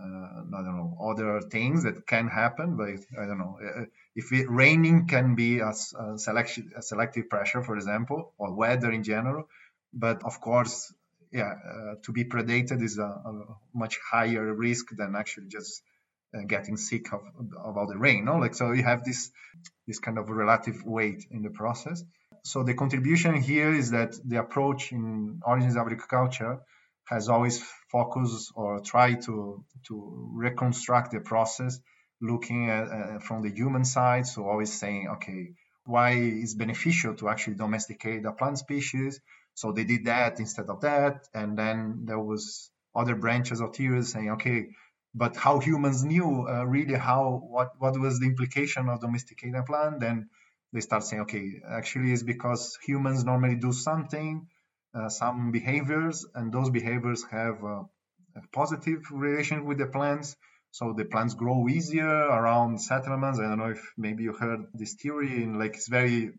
uh, 0.00 0.42
I 0.58 0.62
don't 0.64 0.76
know 0.76 0.96
other 1.00 1.40
things 1.40 1.84
that 1.84 2.06
can 2.06 2.28
happen. 2.28 2.76
But 2.76 2.88
I 3.20 3.26
don't 3.26 3.38
know 3.38 3.58
uh, 3.64 3.84
if 4.14 4.32
it, 4.32 4.50
raining 4.50 5.06
can 5.06 5.34
be 5.34 5.60
a, 5.60 5.70
a 5.70 6.18
selection 6.18 6.72
a 6.76 6.82
selective 6.82 7.28
pressure, 7.28 7.62
for 7.62 7.76
example, 7.76 8.32
or 8.38 8.52
weather 8.54 8.90
in 8.90 9.02
general. 9.02 9.48
But 9.92 10.24
of 10.24 10.40
course, 10.40 10.92
yeah, 11.32 11.52
uh, 11.52 11.94
to 12.02 12.12
be 12.12 12.24
predated 12.24 12.82
is 12.82 12.98
a, 12.98 13.04
a, 13.04 13.44
much 13.74 13.98
higher 14.10 14.52
risk 14.52 14.90
than 14.96 15.14
actually 15.14 15.48
just 15.48 15.82
getting 16.46 16.76
sick 16.76 17.12
of, 17.12 17.22
about 17.64 17.88
the 17.88 17.98
rain. 17.98 18.24
No, 18.24 18.36
like 18.36 18.54
so 18.54 18.72
you 18.72 18.82
have 18.82 19.04
this 19.04 19.30
this 19.86 19.98
kind 19.98 20.18
of 20.18 20.28
relative 20.28 20.84
weight 20.84 21.26
in 21.30 21.42
the 21.42 21.50
process. 21.50 22.02
So 22.44 22.64
the 22.64 22.74
contribution 22.74 23.40
here 23.40 23.72
is 23.72 23.90
that 23.90 24.14
the 24.24 24.38
approach 24.40 24.92
in 24.92 25.40
origins 25.44 25.76
of 25.76 25.86
agriculture 25.86 26.60
has 27.04 27.28
always 27.28 27.62
focused 27.90 28.52
or 28.54 28.80
tried 28.80 29.22
to 29.22 29.64
to 29.86 30.30
reconstruct 30.34 31.12
the 31.12 31.20
process 31.20 31.78
looking 32.20 32.70
at 32.70 32.88
uh, 32.88 33.18
from 33.18 33.42
the 33.42 33.50
human 33.50 33.84
side 33.84 34.26
so 34.26 34.48
always 34.48 34.72
saying 34.72 35.08
okay 35.08 35.52
why 35.84 36.12
is 36.12 36.54
beneficial 36.54 37.14
to 37.14 37.28
actually 37.28 37.54
domesticate 37.54 38.24
a 38.24 38.32
plant 38.32 38.58
species 38.58 39.20
so 39.54 39.72
they 39.72 39.84
did 39.84 40.04
that 40.06 40.38
instead 40.38 40.68
of 40.68 40.80
that 40.80 41.26
and 41.34 41.58
then 41.58 42.04
there 42.04 42.20
was 42.20 42.70
other 42.94 43.16
branches 43.16 43.60
of 43.60 43.74
theories 43.74 44.12
saying 44.12 44.30
okay 44.30 44.68
but 45.14 45.36
how 45.36 45.58
humans 45.58 46.04
knew 46.04 46.46
uh, 46.48 46.64
really 46.64 46.94
how 46.94 47.42
what 47.48 47.72
what 47.78 47.98
was 47.98 48.18
the 48.20 48.26
implication 48.26 48.88
of 48.88 49.00
domesticating 49.00 49.54
a 49.54 49.62
plant 49.62 50.00
then 50.00 50.28
they 50.72 50.80
start 50.80 51.04
saying 51.04 51.22
okay 51.22 51.60
actually 51.70 52.12
it's 52.12 52.22
because 52.22 52.78
humans 52.86 53.24
normally 53.24 53.56
do 53.56 53.72
something 53.72 54.46
uh, 54.94 55.08
some 55.08 55.52
behaviors, 55.52 56.26
and 56.34 56.52
those 56.52 56.70
behaviors 56.70 57.24
have 57.30 57.64
uh, 57.64 57.82
a 58.36 58.40
positive 58.52 59.00
relation 59.10 59.64
with 59.64 59.78
the 59.78 59.86
plants. 59.86 60.36
So 60.70 60.92
the 60.92 61.04
plants 61.04 61.34
grow 61.34 61.68
easier 61.68 62.08
around 62.08 62.80
settlements. 62.80 63.38
I 63.38 63.44
don't 63.44 63.58
know 63.58 63.70
if 63.70 63.92
maybe 63.96 64.24
you 64.24 64.32
heard 64.32 64.66
this 64.74 64.94
theory 64.94 65.42
in 65.42 65.58
like 65.58 65.76
it's 65.76 65.88
very 65.88 66.32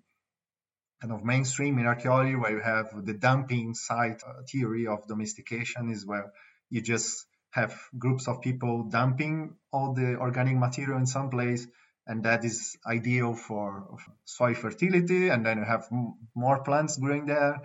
kind 1.01 1.13
of 1.13 1.23
mainstream 1.23 1.77
in 1.79 1.85
archaeology 1.85 2.35
where 2.35 2.51
you 2.51 2.61
have 2.61 3.05
the 3.05 3.13
dumping 3.13 3.73
site 3.73 4.21
uh, 4.25 4.41
theory 4.49 4.87
of 4.87 5.07
domestication 5.07 5.89
is 5.89 6.05
where 6.05 6.31
you 6.69 6.81
just 6.81 7.25
have 7.53 7.73
groups 7.97 8.27
of 8.27 8.41
people 8.41 8.83
dumping 8.83 9.55
all 9.71 9.93
the 9.93 10.17
organic 10.17 10.57
material 10.57 10.97
in 10.97 11.05
some 11.05 11.29
place 11.29 11.67
and 12.05 12.23
that 12.23 12.43
is 12.43 12.77
ideal 12.85 13.33
for 13.33 13.97
soil 14.25 14.53
fertility 14.53 15.29
and 15.29 15.45
then 15.45 15.57
you 15.57 15.63
have 15.63 15.87
more 16.35 16.63
plants 16.63 16.97
growing 16.97 17.25
there 17.25 17.61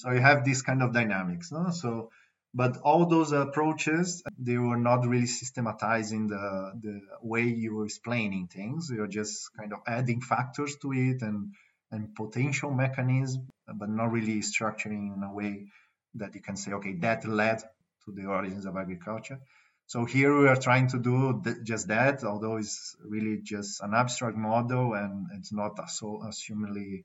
so 0.00 0.12
you 0.12 0.20
have 0.20 0.46
this 0.46 0.62
kind 0.62 0.82
of 0.82 0.94
dynamics. 0.94 1.52
No? 1.52 1.70
So, 1.72 2.10
but 2.54 2.78
all 2.78 3.04
those 3.04 3.32
approaches, 3.32 4.22
they 4.38 4.56
were 4.56 4.78
not 4.78 5.06
really 5.06 5.26
systematizing 5.26 6.28
the, 6.28 6.72
the 6.80 7.00
way 7.20 7.42
you 7.42 7.74
were 7.74 7.84
explaining 7.84 8.46
things. 8.46 8.90
You're 8.90 9.14
just 9.20 9.50
kind 9.58 9.74
of 9.74 9.80
adding 9.86 10.22
factors 10.22 10.76
to 10.80 10.92
it 10.94 11.20
and, 11.20 11.52
and 11.92 12.14
potential 12.14 12.70
mechanisms, 12.70 13.46
but 13.74 13.90
not 13.90 14.10
really 14.10 14.40
structuring 14.40 15.14
in 15.14 15.22
a 15.22 15.34
way 15.34 15.66
that 16.14 16.34
you 16.34 16.40
can 16.40 16.56
say, 16.56 16.72
okay, 16.72 16.94
that 17.00 17.28
led 17.28 17.62
to 18.04 18.12
the 18.12 18.26
origins 18.26 18.66
of 18.66 18.76
agriculture. 18.76 19.38
So 19.86 20.04
here 20.04 20.40
we 20.40 20.46
are 20.48 20.56
trying 20.56 20.86
to 20.88 20.98
do 20.98 21.40
th- 21.42 21.64
just 21.64 21.88
that, 21.88 22.22
although 22.22 22.58
it's 22.58 22.96
really 23.04 23.40
just 23.42 23.80
an 23.82 23.92
abstract 23.92 24.36
model 24.36 24.94
and 24.94 25.26
it's 25.36 25.52
not 25.52 25.90
so 25.90 26.22
assumedly 26.24 27.04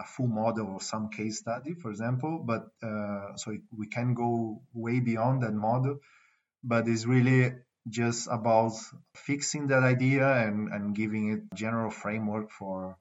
a 0.00 0.04
full 0.04 0.26
model 0.26 0.66
or 0.66 0.80
some 0.80 1.08
case 1.08 1.38
study, 1.38 1.74
for 1.74 1.90
example. 1.90 2.42
But 2.44 2.66
uh, 2.82 3.36
so 3.36 3.52
it, 3.52 3.60
we 3.70 3.86
can 3.86 4.14
go 4.14 4.60
way 4.74 5.00
beyond 5.00 5.42
that 5.42 5.54
model, 5.54 6.00
but 6.64 6.88
it's 6.88 7.06
really 7.06 7.52
just 7.88 8.28
about 8.30 8.72
fixing 9.14 9.68
that 9.68 9.84
idea 9.84 10.26
and, 10.28 10.68
and 10.72 10.94
giving 10.94 11.30
it 11.32 11.42
general 11.54 11.90
framework 11.90 12.50
for 12.50 12.96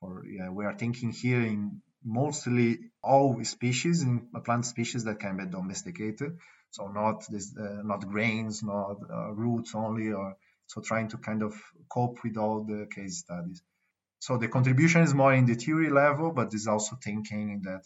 for 0.00 0.24
yeah 0.26 0.50
we 0.50 0.64
are 0.64 0.74
thinking 0.76 1.12
here 1.12 1.40
in 1.40 1.80
mostly 2.04 2.78
all 3.02 3.42
species 3.44 4.02
in 4.02 4.28
plant 4.44 4.66
species 4.66 5.04
that 5.04 5.20
can 5.20 5.36
be 5.36 5.46
domesticated 5.46 6.36
so 6.74 6.82
not 7.00 7.16
this 7.34 7.46
uh, 7.56 7.82
not 7.90 8.00
grains 8.14 8.62
not 8.62 8.96
uh, 9.10 9.30
roots 9.42 9.74
only 9.74 10.08
or 10.12 10.36
so 10.66 10.80
trying 10.80 11.08
to 11.08 11.18
kind 11.18 11.42
of 11.42 11.52
cope 11.88 12.18
with 12.24 12.36
all 12.36 12.58
the 12.64 12.86
case 12.96 13.18
studies 13.18 13.62
so 14.26 14.38
the 14.38 14.48
contribution 14.48 15.02
is 15.02 15.12
more 15.12 15.34
in 15.34 15.44
the 15.44 15.54
theory 15.54 15.90
level, 15.90 16.32
but 16.32 16.54
is 16.54 16.66
also 16.66 16.96
thinking 16.96 17.60
that, 17.64 17.82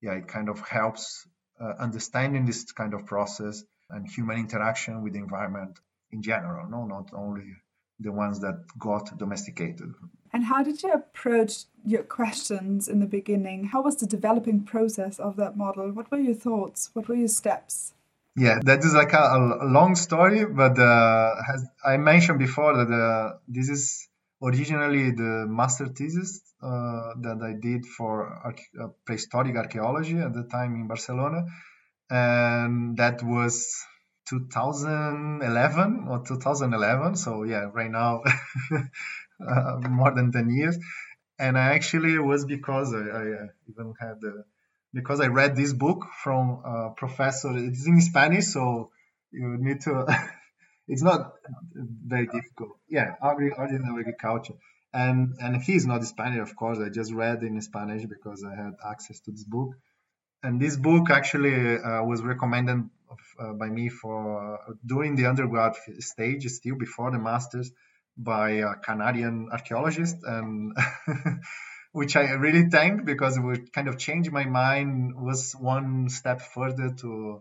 yeah, 0.00 0.14
it 0.14 0.26
kind 0.26 0.48
of 0.48 0.58
helps 0.66 1.28
uh, 1.60 1.74
understanding 1.78 2.44
this 2.44 2.72
kind 2.72 2.92
of 2.92 3.06
process 3.06 3.62
and 3.88 4.04
human 4.10 4.36
interaction 4.36 5.04
with 5.04 5.12
the 5.12 5.20
environment 5.20 5.78
in 6.10 6.22
general, 6.22 6.68
no, 6.68 6.86
not 6.86 7.10
only 7.14 7.52
the 8.00 8.10
ones 8.10 8.40
that 8.40 8.64
got 8.76 9.16
domesticated. 9.16 9.94
And 10.32 10.42
how 10.42 10.64
did 10.64 10.82
you 10.82 10.90
approach 10.90 11.66
your 11.84 12.02
questions 12.02 12.88
in 12.88 12.98
the 12.98 13.06
beginning? 13.06 13.66
How 13.66 13.82
was 13.82 13.94
the 13.94 14.06
developing 14.06 14.64
process 14.64 15.20
of 15.20 15.36
that 15.36 15.56
model? 15.56 15.92
What 15.92 16.10
were 16.10 16.18
your 16.18 16.34
thoughts? 16.34 16.90
What 16.94 17.06
were 17.06 17.14
your 17.14 17.28
steps? 17.28 17.94
Yeah, 18.36 18.60
that 18.64 18.80
is 18.84 18.94
like 18.94 19.12
a, 19.14 19.24
a 19.62 19.66
long 19.66 19.94
story, 19.96 20.44
but 20.46 20.78
uh, 20.78 21.34
as 21.54 21.64
I 21.84 21.96
mentioned 21.96 22.38
before 22.38 22.76
that 22.84 22.92
uh, 22.94 23.38
this 23.48 23.68
is 23.70 24.08
originally 24.42 25.12
the 25.12 25.46
master 25.48 25.86
thesis 25.88 26.42
uh, 26.62 27.14
that 27.22 27.40
I 27.42 27.54
did 27.60 27.86
for 27.86 28.28
arche- 28.46 28.84
uh, 28.84 28.88
prehistoric 29.06 29.56
archaeology 29.56 30.18
at 30.18 30.34
the 30.34 30.44
time 30.44 30.74
in 30.76 30.86
Barcelona, 30.86 31.46
and 32.10 32.96
that 32.98 33.22
was 33.22 33.66
2011 34.28 36.06
or 36.08 36.22
2011. 36.26 37.16
So 37.16 37.44
yeah, 37.44 37.70
right 37.72 37.90
now 37.90 38.22
uh, 39.48 39.78
more 39.88 40.14
than 40.14 40.32
10 40.32 40.50
years. 40.50 40.76
And 41.38 41.58
I 41.58 41.74
actually 41.74 42.18
was 42.18 42.46
because 42.46 42.94
I, 42.94 42.98
I 42.98 43.24
uh, 43.44 43.46
even 43.68 43.94
had 44.00 44.20
the 44.20 44.44
because 44.92 45.20
I 45.20 45.26
read 45.26 45.56
this 45.56 45.72
book 45.72 46.06
from 46.22 46.62
a 46.64 46.90
professor. 46.96 47.56
It's 47.56 47.86
in 47.86 48.00
Spanish, 48.00 48.46
so 48.46 48.90
you 49.30 49.56
need 49.58 49.80
to 49.82 50.06
it's 50.88 51.02
not 51.02 51.34
very 51.74 52.26
difficult. 52.26 52.78
Yeah, 52.88 53.14
original 53.22 53.98
agriculture. 53.98 54.54
And 54.92 55.34
and 55.40 55.62
he's 55.62 55.86
not 55.86 56.04
Spanish, 56.04 56.40
of 56.40 56.56
course. 56.56 56.78
I 56.78 56.88
just 56.88 57.12
read 57.12 57.42
in 57.42 57.60
Spanish 57.60 58.04
because 58.06 58.44
I 58.44 58.54
had 58.54 58.74
access 58.88 59.20
to 59.20 59.30
this 59.30 59.44
book. 59.44 59.74
And 60.42 60.60
this 60.60 60.76
book 60.76 61.10
actually 61.10 61.78
uh, 61.78 62.04
was 62.04 62.22
recommended 62.22 62.88
of, 63.10 63.18
uh, 63.38 63.52
by 63.54 63.68
me 63.68 63.88
for 63.88 64.54
uh, 64.54 64.72
during 64.84 65.16
the 65.16 65.26
undergrad 65.26 65.74
stage, 65.98 66.46
still 66.46 66.76
before 66.76 67.10
the 67.10 67.18
masters, 67.18 67.72
by 68.16 68.50
a 68.50 68.74
Canadian 68.76 69.48
archaeologist, 69.50 70.16
and 70.24 70.76
which 71.96 72.14
I 72.14 72.32
really 72.32 72.68
thank 72.68 73.06
because 73.06 73.38
it 73.38 73.40
would 73.40 73.72
kind 73.72 73.88
of 73.88 73.96
change 73.96 74.30
my 74.30 74.44
mind. 74.44 75.14
Was 75.16 75.54
one 75.58 76.10
step 76.10 76.42
further 76.42 76.90
to 77.02 77.40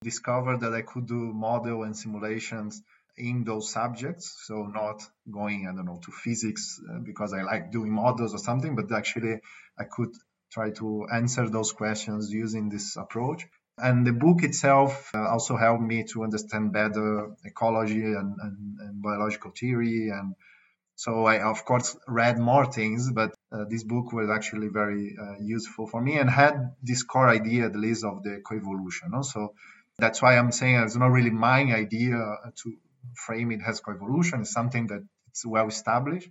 discover 0.00 0.56
that 0.58 0.72
I 0.72 0.82
could 0.82 1.06
do 1.06 1.32
model 1.46 1.82
and 1.82 1.96
simulations 1.96 2.82
in 3.16 3.42
those 3.42 3.72
subjects. 3.72 4.26
So 4.46 4.66
not 4.66 5.02
going, 5.28 5.66
I 5.66 5.74
don't 5.74 5.86
know, 5.86 6.00
to 6.04 6.12
physics 6.12 6.80
uh, 6.88 7.00
because 7.00 7.32
I 7.32 7.42
like 7.42 7.72
doing 7.72 7.90
models 7.90 8.32
or 8.32 8.38
something, 8.38 8.76
but 8.76 8.92
actually 8.92 9.40
I 9.76 9.84
could 9.84 10.14
try 10.52 10.70
to 10.80 11.08
answer 11.12 11.48
those 11.48 11.72
questions 11.72 12.30
using 12.30 12.68
this 12.68 12.96
approach. 12.96 13.48
And 13.76 14.06
the 14.06 14.12
book 14.12 14.44
itself 14.44 15.10
uh, 15.14 15.26
also 15.28 15.56
helped 15.56 15.82
me 15.82 16.04
to 16.12 16.22
understand 16.22 16.72
better 16.72 17.34
ecology 17.44 18.04
and, 18.04 18.36
and, 18.40 18.78
and, 18.78 19.02
biological 19.02 19.50
theory. 19.50 20.10
And 20.10 20.34
so 20.94 21.26
I, 21.26 21.40
of 21.40 21.64
course, 21.64 21.96
read 22.06 22.38
more 22.38 22.66
things, 22.72 23.10
but 23.10 23.34
uh, 23.56 23.64
this 23.68 23.84
book 23.84 24.12
was 24.12 24.28
actually 24.30 24.68
very 24.68 25.16
uh, 25.20 25.36
useful 25.40 25.86
for 25.86 26.00
me 26.00 26.18
and 26.18 26.28
had 26.28 26.74
this 26.82 27.02
core 27.02 27.28
idea, 27.28 27.64
at 27.66 27.76
least, 27.76 28.04
of 28.04 28.22
the 28.22 28.42
coevolution. 28.48 29.14
Also, 29.14 29.54
that's 29.98 30.20
why 30.20 30.36
I'm 30.36 30.52
saying 30.52 30.76
it's 30.76 30.96
not 30.96 31.10
really 31.10 31.30
my 31.30 31.60
idea 31.60 32.16
to 32.62 32.76
frame 33.14 33.50
it 33.52 33.60
as 33.66 33.80
coevolution. 33.80 34.40
It's 34.40 34.52
something 34.52 34.88
that 34.88 35.02
it's 35.28 35.46
well 35.46 35.68
established. 35.68 36.28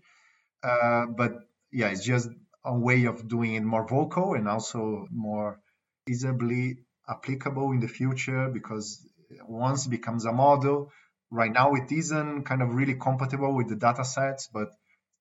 Uh, 0.63 1.05
but 1.07 1.33
yeah, 1.71 1.87
it's 1.87 2.05
just 2.05 2.29
a 2.63 2.77
way 2.77 3.05
of 3.05 3.27
doing 3.27 3.55
it 3.55 3.63
more 3.63 3.87
vocal 3.87 4.33
and 4.33 4.47
also 4.47 5.07
more 5.11 5.59
easily 6.09 6.77
applicable 7.07 7.71
in 7.71 7.79
the 7.79 7.87
future 7.87 8.49
because 8.49 9.05
once 9.47 9.85
it 9.85 9.89
becomes 9.89 10.25
a 10.25 10.31
model, 10.31 10.91
right 11.31 11.51
now 11.51 11.73
it 11.75 11.91
isn't 11.91 12.43
kind 12.43 12.61
of 12.61 12.73
really 12.73 12.95
compatible 12.95 13.55
with 13.55 13.69
the 13.69 13.75
data 13.75 14.03
sets, 14.03 14.47
but 14.51 14.69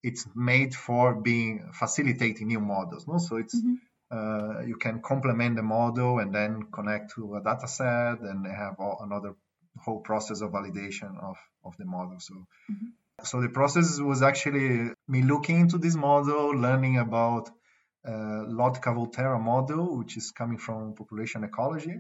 it's 0.05 0.27
made 0.35 0.75
for 0.75 1.15
being 1.15 1.71
facilitating 1.73 2.47
new 2.49 2.61
models. 2.61 3.07
No? 3.09 3.19
So 3.19 3.37
it's 3.37 3.57
mm-hmm 3.57 3.75
uh, 4.11 4.61
you 4.65 4.77
can 4.77 5.01
complement 5.01 5.57
the 5.57 5.63
model 5.63 6.19
and 6.19 6.35
then 6.35 6.65
connect 6.73 7.15
to 7.15 7.37
a 7.37 7.43
data 7.43 7.67
set 7.67 8.21
and 8.21 8.47
have 8.47 8.77
all, 8.79 9.01
another 9.03 9.35
whole 9.85 10.01
process 10.01 10.41
of 10.41 10.53
validation 10.53 11.19
of, 11.23 11.37
of 11.65 11.77
the 11.79 11.85
model. 11.85 12.21
So, 12.21 12.35
mm-hmm. 12.35 12.87
so 13.25 13.41
the 13.41 13.49
process 13.49 13.99
was 13.99 14.23
actually 14.23 14.91
me 15.09 15.23
looking 15.23 15.61
into 15.61 15.79
this 15.79 15.97
model, 15.97 16.51
learning 16.51 16.99
about 16.99 17.51
uh, 18.07 18.45
Lotka-Volterra 18.47 19.41
model, 19.41 19.99
which 19.99 20.17
is 20.17 20.31
coming 20.31 20.59
from 20.59 20.95
population 20.95 21.43
ecology, 21.43 21.97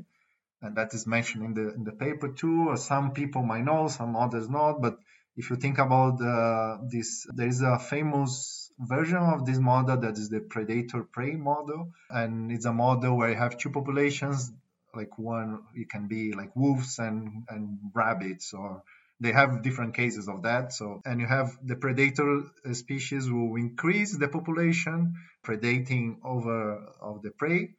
and 0.62 0.76
that 0.76 0.94
is 0.94 1.06
mentioned 1.06 1.44
in 1.44 1.54
the 1.54 1.74
in 1.74 1.84
the 1.84 1.92
paper 1.92 2.28
too. 2.28 2.76
Some 2.76 3.12
people 3.12 3.42
might 3.42 3.64
know, 3.64 3.88
some 3.88 4.14
others 4.14 4.48
not. 4.48 4.80
But 4.80 4.98
if 5.36 5.50
you 5.50 5.56
think 5.56 5.78
about 5.78 6.20
uh, 6.20 6.78
this, 6.88 7.26
there 7.34 7.48
is 7.48 7.62
a 7.62 7.78
famous 7.78 8.70
version 8.78 9.18
of 9.18 9.46
this 9.46 9.58
model 9.58 9.96
that 9.98 10.18
is 10.18 10.28
the 10.28 10.40
predator-prey 10.40 11.32
model, 11.36 11.92
and 12.10 12.50
it's 12.50 12.64
a 12.66 12.72
model 12.72 13.16
where 13.16 13.30
you 13.30 13.36
have 13.36 13.58
two 13.58 13.70
populations. 13.70 14.52
Like 14.94 15.18
one, 15.18 15.62
it 15.74 15.90
can 15.90 16.06
be 16.06 16.32
like 16.32 16.54
wolves 16.54 17.00
and 17.00 17.44
and 17.48 17.78
rabbits, 17.94 18.54
or 18.54 18.84
they 19.20 19.32
have 19.32 19.62
different 19.62 19.94
cases 19.94 20.28
of 20.28 20.42
that. 20.42 20.72
So, 20.72 21.00
and 21.04 21.20
you 21.20 21.26
have 21.26 21.56
the 21.64 21.74
predator 21.74 22.42
species 22.72 23.28
will 23.28 23.56
increase 23.56 24.16
the 24.16 24.28
population, 24.28 25.14
predating 25.44 26.18
over 26.24 26.76
of 27.00 27.22
the 27.22 27.30
prey. 27.30 27.74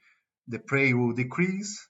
The 0.50 0.60
prey 0.60 0.94
will 0.94 1.14
decrease, 1.14 1.88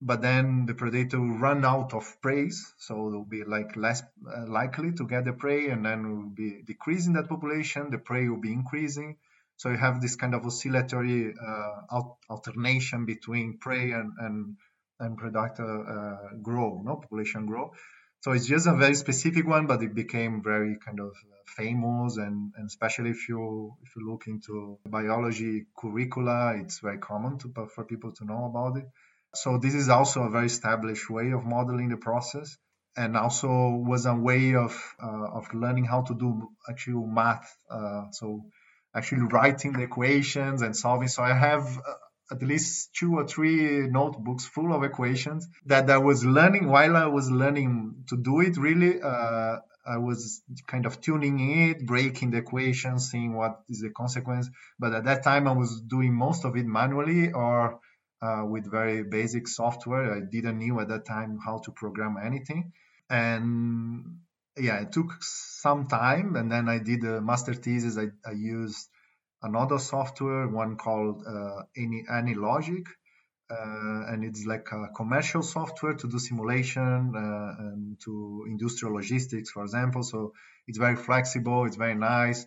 but 0.00 0.22
then 0.22 0.66
the 0.66 0.74
predator 0.74 1.20
will 1.20 1.38
run 1.38 1.64
out 1.64 1.92
of 1.92 2.20
prey, 2.22 2.50
so 2.50 3.10
they'll 3.10 3.24
be 3.24 3.44
like 3.44 3.76
less 3.76 4.02
uh, 4.02 4.46
likely 4.46 4.92
to 4.92 5.06
get 5.06 5.24
the 5.24 5.32
prey, 5.32 5.70
and 5.70 5.84
then 5.84 6.16
will 6.16 6.30
be 6.30 6.62
decreasing 6.64 7.14
that 7.14 7.28
population. 7.28 7.90
The 7.90 7.98
prey 7.98 8.28
will 8.28 8.40
be 8.40 8.52
increasing. 8.52 9.16
So 9.56 9.70
you 9.70 9.76
have 9.76 10.00
this 10.00 10.14
kind 10.14 10.34
of 10.34 10.46
oscillatory 10.46 11.34
uh, 11.34 12.00
alternation 12.30 13.06
between 13.06 13.58
prey 13.58 13.90
and 13.90 14.12
and, 14.20 14.56
and 15.00 15.16
predator 15.18 15.72
uh, 15.88 16.36
grow, 16.42 16.80
no 16.84 16.96
population 16.96 17.46
grow. 17.46 17.72
So 18.20 18.32
it's 18.32 18.46
just 18.46 18.66
a 18.66 18.74
very 18.74 18.94
specific 18.94 19.46
one, 19.46 19.66
but 19.66 19.82
it 19.82 19.94
became 19.94 20.42
very 20.42 20.76
kind 20.84 21.00
of 21.00 21.08
uh, 21.10 21.36
famous, 21.46 22.16
and, 22.16 22.52
and 22.56 22.66
especially 22.66 23.10
if 23.10 23.28
you 23.28 23.74
if 23.82 23.96
you 23.96 24.08
look 24.08 24.28
into 24.28 24.78
biology 24.86 25.66
curricula, 25.76 26.56
it's 26.56 26.78
very 26.78 26.98
common 26.98 27.38
to 27.38 27.52
for 27.74 27.84
people 27.84 28.12
to 28.12 28.24
know 28.24 28.44
about 28.44 28.76
it. 28.76 28.88
So 29.34 29.58
this 29.58 29.74
is 29.74 29.88
also 29.88 30.22
a 30.22 30.30
very 30.30 30.46
established 30.46 31.10
way 31.10 31.32
of 31.32 31.44
modeling 31.44 31.90
the 31.90 31.96
process, 31.96 32.56
and 32.96 33.16
also 33.16 33.82
was 33.86 34.06
a 34.06 34.14
way 34.14 34.54
of 34.54 34.72
uh, 35.02 35.38
of 35.38 35.52
learning 35.54 35.84
how 35.84 36.02
to 36.02 36.14
do 36.14 36.48
actual 36.68 37.06
math. 37.06 37.48
Uh, 37.70 38.04
so 38.12 38.44
actually 38.94 39.22
writing 39.22 39.72
the 39.72 39.82
equations 39.82 40.62
and 40.62 40.74
solving. 40.74 41.08
So 41.08 41.22
I 41.22 41.34
have 41.34 41.66
uh, 41.78 42.34
at 42.34 42.42
least 42.42 42.90
two 42.98 43.14
or 43.14 43.26
three 43.26 43.86
notebooks 43.88 44.46
full 44.46 44.74
of 44.74 44.82
equations 44.82 45.46
that 45.66 45.88
I 45.90 45.98
was 45.98 46.24
learning 46.24 46.68
while 46.68 46.96
I 46.96 47.06
was 47.06 47.30
learning 47.30 48.04
to 48.08 48.16
do 48.16 48.40
it. 48.40 48.56
Really, 48.56 49.00
uh, 49.00 49.58
I 49.86 49.96
was 49.98 50.42
kind 50.66 50.84
of 50.84 51.00
tuning 51.00 51.68
it, 51.68 51.86
breaking 51.86 52.30
the 52.32 52.38
equations, 52.38 53.10
seeing 53.10 53.34
what 53.34 53.60
is 53.68 53.80
the 53.80 53.90
consequence. 53.90 54.50
But 54.78 54.92
at 54.92 55.04
that 55.04 55.22
time, 55.22 55.48
I 55.48 55.52
was 55.52 55.80
doing 55.80 56.12
most 56.12 56.44
of 56.44 56.56
it 56.56 56.66
manually 56.66 57.32
or 57.32 57.80
uh, 58.20 58.44
with 58.48 58.70
very 58.70 59.04
basic 59.04 59.48
software. 59.48 60.12
I 60.14 60.20
didn't 60.20 60.58
know 60.58 60.80
at 60.80 60.88
that 60.88 61.04
time 61.06 61.38
how 61.44 61.58
to 61.64 61.72
program 61.72 62.16
anything, 62.22 62.72
and 63.08 64.18
yeah, 64.56 64.80
it 64.80 64.92
took 64.92 65.16
some 65.20 65.86
time. 65.86 66.36
And 66.36 66.50
then 66.50 66.68
I 66.68 66.78
did 66.78 67.04
a 67.04 67.20
master 67.20 67.54
thesis. 67.54 67.96
I, 67.96 68.08
I 68.28 68.32
used 68.32 68.88
another 69.42 69.78
software, 69.78 70.48
one 70.48 70.76
called 70.76 71.22
uh, 71.26 71.62
Any 71.76 72.04
AnyLogic, 72.10 72.86
uh, 73.50 74.12
and 74.12 74.24
it's 74.24 74.44
like 74.44 74.68
a 74.72 74.88
commercial 74.94 75.42
software 75.42 75.94
to 75.94 76.08
do 76.08 76.18
simulation 76.18 77.12
uh, 77.14 77.62
and 77.62 78.00
to 78.00 78.44
industrial 78.48 78.94
logistics, 78.94 79.50
for 79.50 79.62
example. 79.62 80.02
So 80.02 80.32
it's 80.66 80.78
very 80.78 80.96
flexible, 80.96 81.64
it's 81.64 81.76
very 81.76 81.94
nice, 81.94 82.46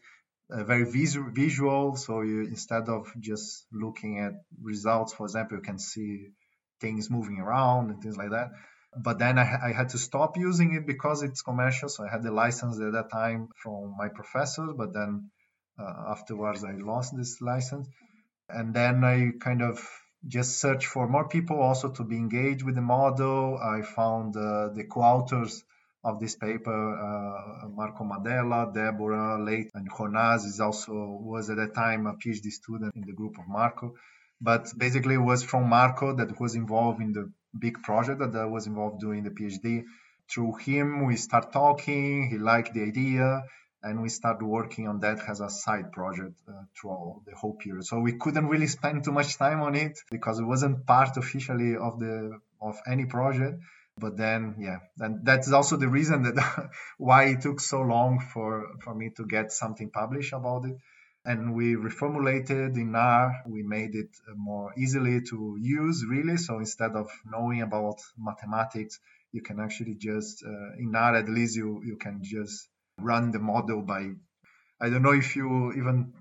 uh, 0.51 0.63
very 0.63 0.85
visu- 0.85 1.31
visual. 1.31 1.95
So 1.95 2.21
you 2.21 2.41
instead 2.41 2.89
of 2.89 3.11
just 3.19 3.65
looking 3.71 4.19
at 4.19 4.33
results, 4.61 5.13
for 5.13 5.25
example, 5.25 5.57
you 5.57 5.63
can 5.63 5.79
see 5.79 6.29
things 6.79 7.09
moving 7.09 7.39
around 7.39 7.91
and 7.91 8.01
things 8.01 8.17
like 8.17 8.31
that. 8.31 8.51
But 8.97 9.19
then 9.19 9.39
I, 9.39 9.67
I 9.67 9.71
had 9.71 9.89
to 9.89 9.97
stop 9.97 10.37
using 10.37 10.73
it 10.73 10.85
because 10.85 11.23
it's 11.23 11.41
commercial. 11.41 11.87
So 11.87 12.03
I 12.03 12.09
had 12.09 12.23
the 12.23 12.31
license 12.31 12.79
at 12.79 12.91
that 12.91 13.09
time 13.11 13.49
from 13.55 13.95
my 13.97 14.09
professors, 14.09 14.71
but 14.75 14.93
then 14.93 15.31
uh, 15.79 15.93
afterwards, 16.09 16.63
I 16.63 16.73
lost 16.73 17.15
this 17.15 17.41
license. 17.41 17.87
And 18.49 18.73
then 18.73 19.03
I 19.03 19.31
kind 19.39 19.61
of 19.61 19.87
just 20.27 20.59
searched 20.59 20.87
for 20.87 21.07
more 21.07 21.27
people 21.27 21.59
also 21.61 21.89
to 21.93 22.03
be 22.03 22.17
engaged 22.17 22.63
with 22.63 22.75
the 22.75 22.81
model. 22.81 23.57
I 23.57 23.81
found 23.81 24.35
uh, 24.35 24.69
the 24.69 24.83
co-authors 24.83 25.63
of 26.03 26.19
this 26.19 26.35
paper, 26.35 26.79
uh, 26.97 27.67
Marco 27.69 28.03
Madella, 28.03 28.73
Deborah 28.73 29.43
Late, 29.43 29.69
and 29.73 29.87
Jonas 29.95 30.45
is 30.45 30.59
also 30.59 30.93
was 31.21 31.49
at 31.49 31.57
that 31.57 31.75
time 31.75 32.07
a 32.07 32.13
PhD 32.13 32.49
student 32.51 32.95
in 32.95 33.03
the 33.05 33.13
group 33.13 33.37
of 33.37 33.47
Marco. 33.47 33.95
But 34.39 34.67
basically, 34.75 35.15
it 35.15 35.25
was 35.31 35.43
from 35.43 35.69
Marco 35.69 36.15
that 36.15 36.39
was 36.39 36.55
involved 36.55 37.01
in 37.01 37.13
the 37.13 37.31
big 37.57 37.83
project 37.83 38.19
that 38.19 38.35
I 38.35 38.45
was 38.45 38.65
involved 38.65 38.99
doing 38.99 39.23
the 39.23 39.29
PhD. 39.29 39.83
Through 40.27 40.55
him, 40.55 41.05
we 41.05 41.17
start 41.17 41.53
talking. 41.53 42.29
He 42.29 42.37
liked 42.37 42.73
the 42.73 42.83
idea 42.83 43.43
and 43.83 44.01
we 44.01 44.09
started 44.09 44.45
working 44.45 44.87
on 44.87 44.99
that 44.99 45.19
as 45.27 45.41
a 45.41 45.49
side 45.49 45.91
project 45.91 46.33
uh, 46.47 46.63
throughout 46.79 47.21
the 47.25 47.35
whole 47.35 47.53
period. 47.55 47.85
So 47.85 47.99
we 47.99 48.13
couldn't 48.13 48.47
really 48.47 48.67
spend 48.67 49.03
too 49.03 49.11
much 49.11 49.37
time 49.37 49.61
on 49.61 49.75
it 49.75 49.99
because 50.11 50.39
it 50.39 50.45
wasn't 50.45 50.85
part 50.85 51.17
officially 51.17 51.75
of 51.75 51.99
the 51.99 52.39
of 52.61 52.77
any 52.87 53.05
project. 53.05 53.59
But 54.01 54.17
then, 54.17 54.55
yeah, 54.59 54.79
and 54.99 55.25
that's 55.25 55.51
also 55.51 55.77
the 55.77 55.87
reason 55.87 56.23
that 56.23 56.69
why 56.97 57.25
it 57.25 57.41
took 57.41 57.59
so 57.59 57.81
long 57.81 58.19
for 58.19 58.49
for 58.83 58.93
me 58.95 59.11
to 59.17 59.25
get 59.25 59.51
something 59.51 59.91
published 59.91 60.33
about 60.33 60.65
it. 60.65 60.75
And 61.23 61.53
we 61.53 61.75
reformulated 61.75 62.75
in 62.75 62.95
R. 62.95 63.43
We 63.47 63.61
made 63.61 63.93
it 63.93 64.09
more 64.35 64.73
easily 64.75 65.21
to 65.29 65.57
use, 65.61 66.03
really. 66.03 66.37
So 66.37 66.57
instead 66.57 66.93
of 66.95 67.09
knowing 67.23 67.61
about 67.61 67.99
mathematics, 68.17 68.99
you 69.31 69.41
can 69.41 69.59
actually 69.59 69.95
just 69.95 70.43
uh, 70.43 70.73
in 70.77 70.95
R 70.95 71.15
at 71.15 71.29
least 71.29 71.55
you 71.55 71.81
you 71.85 71.97
can 71.97 72.21
just 72.23 72.67
run 72.99 73.31
the 73.31 73.39
model 73.39 73.81
by 73.81 74.11
i 74.81 74.89
don't 74.89 75.01
know 75.01 75.13
if 75.13 75.35
you 75.35 75.73
even 75.73 76.13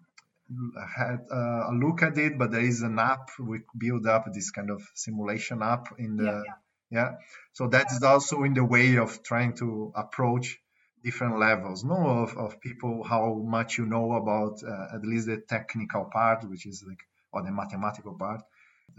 had 0.96 1.20
uh, 1.30 1.70
a 1.70 1.74
look 1.74 2.02
at 2.02 2.18
it 2.18 2.38
but 2.38 2.50
there 2.50 2.64
is 2.72 2.82
an 2.82 2.98
app 2.98 3.28
we 3.38 3.60
build 3.76 4.06
up 4.06 4.24
this 4.32 4.50
kind 4.50 4.70
of 4.70 4.82
simulation 4.94 5.62
app 5.62 5.86
in 5.98 6.16
the 6.16 6.24
yeah. 6.24 6.54
Yeah. 6.90 7.12
so 7.52 7.68
that 7.68 7.86
is 7.92 8.02
also 8.02 8.42
in 8.42 8.54
the 8.54 8.64
way 8.64 8.96
of 8.96 9.22
trying 9.22 9.54
to 9.54 9.92
approach 9.94 10.58
different 11.02 11.38
levels 11.38 11.84
no 11.84 11.96
of, 11.96 12.36
of 12.36 12.60
people 12.60 13.02
how 13.04 13.34
much 13.34 13.78
you 13.78 13.86
know 13.86 14.12
about 14.12 14.62
uh, 14.62 14.96
at 14.96 15.02
least 15.02 15.26
the 15.26 15.38
technical 15.48 16.04
part 16.04 16.44
which 16.48 16.66
is 16.66 16.84
like 16.86 17.00
or 17.32 17.42
the 17.42 17.50
mathematical 17.50 18.14
part 18.14 18.42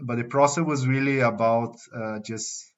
but 0.00 0.16
the 0.16 0.24
process 0.24 0.64
was 0.64 0.86
really 0.86 1.20
about 1.20 1.76
uh, 1.94 2.18
just 2.20 2.72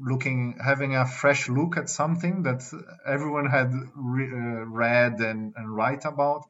looking 0.00 0.58
having 0.62 0.94
a 0.96 1.06
fresh 1.06 1.48
look 1.48 1.76
at 1.76 1.88
something 1.88 2.42
that 2.42 2.62
everyone 3.06 3.46
had 3.46 3.72
re- 3.94 4.30
uh, 4.32 4.64
read 4.66 5.20
and, 5.20 5.54
and 5.56 5.74
write 5.74 6.04
about 6.04 6.44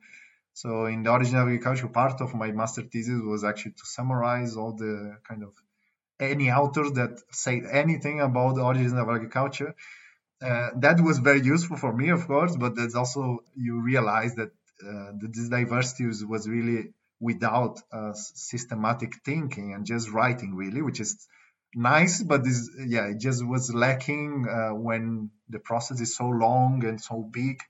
so 0.53 0.87
in 0.87 1.03
the 1.05 1.11
origin 1.11 1.37
of 1.37 1.47
agriculture 1.47 1.89
part 1.89 2.21
of 2.21 2.35
my 2.35 2.51
master 2.53 2.83
thesis 2.83 3.21
was 3.23 3.45
actually 3.45 3.73
to 3.73 3.85
summarize 3.85 4.57
all 4.57 4.73
the 4.73 5.17
kind 5.27 5.43
of 5.43 5.53
any 6.21 6.51
authors 6.51 6.93
that 6.93 7.21
say 7.31 7.63
anything 7.71 8.21
about 8.21 8.55
the 8.55 8.63
origins 8.63 8.93
of 8.93 9.09
agriculture 9.09 9.75
uh, 10.43 10.69
that 10.77 11.01
was 11.01 11.19
very 11.19 11.43
useful 11.43 11.77
for 11.77 11.93
me 11.93 12.11
of 12.11 12.27
course 12.27 12.57
but 12.57 12.77
that's 12.77 12.95
also 12.95 13.39
you 13.57 13.81
realize 13.81 14.35
that 14.35 14.51
uh, 14.89 15.11
this 15.21 15.49
diversity 15.49 16.07
was, 16.07 16.25
was 16.25 16.49
really 16.49 16.93
without 17.21 17.81
uh, 17.93 18.13
systematic 18.15 19.15
thinking 19.25 19.75
and 19.75 19.87
just 19.87 20.11
writing 20.11 20.55
really 20.55 20.83
which 20.83 21.01
is 21.01 21.29
nice, 21.75 22.23
but 22.23 22.45
this 22.45 22.71
yeah, 22.87 23.07
it 23.09 23.19
just 23.19 23.45
was 23.47 23.73
lacking 23.75 24.47
uh, 24.49 24.75
when 24.75 25.31
the 25.49 25.59
process 25.59 26.01
is 26.01 26.17
so 26.17 26.27
long 26.27 26.85
and 26.85 27.01
so 27.01 27.23
big. 27.23 27.61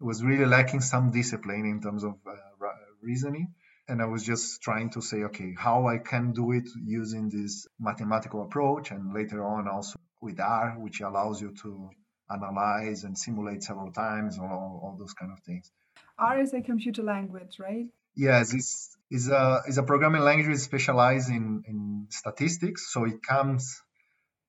It 0.00 0.04
was 0.04 0.22
really 0.22 0.44
lacking 0.46 0.80
some 0.80 1.10
discipline 1.10 1.66
in 1.66 1.80
terms 1.80 2.04
of 2.04 2.14
uh, 2.26 2.66
reasoning. 3.00 3.54
And 3.86 4.00
I 4.00 4.06
was 4.06 4.24
just 4.24 4.62
trying 4.62 4.90
to 4.90 5.02
say, 5.02 5.24
okay, 5.24 5.54
how 5.58 5.88
I 5.88 5.98
can 5.98 6.32
do 6.32 6.52
it 6.52 6.68
using 6.84 7.28
this 7.28 7.66
mathematical 7.78 8.42
approach, 8.42 8.90
and 8.90 9.12
later 9.12 9.44
on 9.44 9.68
also 9.68 9.98
with 10.22 10.40
R, 10.40 10.76
which 10.78 11.00
allows 11.00 11.40
you 11.40 11.54
to 11.62 11.90
analyze 12.30 13.04
and 13.04 13.16
simulate 13.18 13.62
several 13.62 13.92
times, 13.92 14.38
all, 14.38 14.80
all 14.82 14.96
those 14.98 15.12
kind 15.12 15.32
of 15.32 15.38
things. 15.40 15.70
R 16.18 16.40
is 16.40 16.54
a 16.54 16.62
computer 16.62 17.02
language, 17.02 17.58
right? 17.58 17.86
Yes, 18.16 18.54
it's, 18.54 18.96
it's 19.10 19.28
a 19.28 19.62
it's 19.66 19.76
a 19.76 19.82
programming 19.82 20.22
language 20.22 20.58
specialized 20.58 21.28
in, 21.28 21.64
in 21.66 22.06
statistics. 22.10 22.92
So 22.92 23.04
it 23.04 23.22
comes. 23.22 23.82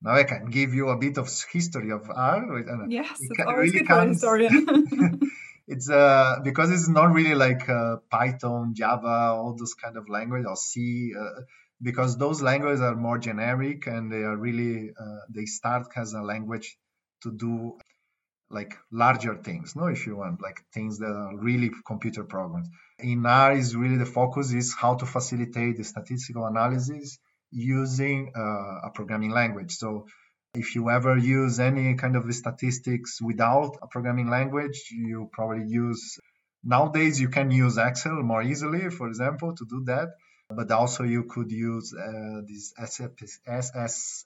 Now 0.01 0.11
I 0.11 0.23
can 0.23 0.45
give 0.49 0.73
you 0.73 0.89
a 0.89 0.97
bit 0.97 1.17
of 1.17 1.27
history 1.51 1.91
of 1.91 2.09
R. 2.09 2.61
Yes, 2.87 3.17
it 3.19 3.39
always 3.41 3.73
really 3.73 3.79
good 3.85 3.87
comes, 3.87 4.21
for 4.21 4.37
a 4.37 4.49
historian. 4.49 5.19
it's 5.67 5.89
uh 5.89 6.37
because 6.43 6.71
it's 6.71 6.87
not 6.87 7.13
really 7.13 7.35
like 7.35 7.67
uh, 7.69 7.97
Python, 8.09 8.73
Java, 8.75 9.33
all 9.35 9.55
those 9.57 9.73
kind 9.73 9.97
of 9.97 10.09
language 10.09 10.45
or 10.47 10.55
C. 10.55 11.13
Uh, 11.19 11.41
because 11.81 12.17
those 12.17 12.41
languages 12.41 12.81
are 12.81 12.95
more 12.95 13.17
generic 13.17 13.87
and 13.87 14.11
they 14.11 14.23
are 14.23 14.37
really 14.37 14.91
uh, 14.99 15.19
they 15.29 15.45
start 15.45 15.87
as 15.95 16.13
a 16.13 16.21
language 16.21 16.77
to 17.23 17.31
do 17.31 17.77
like 18.49 18.77
larger 18.91 19.35
things, 19.35 19.75
no, 19.75 19.87
if 19.87 20.05
you 20.05 20.15
want, 20.15 20.41
like 20.41 20.63
things 20.73 20.99
that 20.99 21.07
are 21.11 21.37
really 21.37 21.71
computer 21.85 22.23
programs. 22.23 22.67
In 22.99 23.25
R 23.25 23.53
is 23.53 23.75
really 23.75 23.97
the 23.97 24.05
focus 24.05 24.53
is 24.53 24.73
how 24.73 24.95
to 24.95 25.05
facilitate 25.05 25.77
the 25.77 25.83
statistical 25.83 26.45
analysis 26.45 27.17
using 27.51 28.31
uh, 28.35 28.87
a 28.87 28.91
programming 28.93 29.31
language. 29.31 29.71
So 29.71 30.07
if 30.57 30.75
you 30.75 30.89
ever 30.89 31.17
use 31.17 31.59
any 31.59 31.95
kind 31.95 32.15
of 32.15 32.33
statistics 32.33 33.21
without 33.21 33.77
a 33.81 33.87
programming 33.87 34.29
language, 34.29 34.89
you 34.91 35.29
probably 35.31 35.65
use 35.67 36.19
nowadays 36.63 37.19
you 37.19 37.29
can 37.29 37.51
use 37.51 37.77
Excel 37.77 38.23
more 38.23 38.41
easily, 38.41 38.89
for 38.89 39.07
example, 39.07 39.55
to 39.55 39.65
do 39.69 39.83
that. 39.85 40.09
But 40.49 40.71
also 40.71 41.03
you 41.03 41.23
could 41.23 41.51
use 41.51 41.93
uh, 41.93 42.41
this 42.47 42.73
SSS 42.77 44.25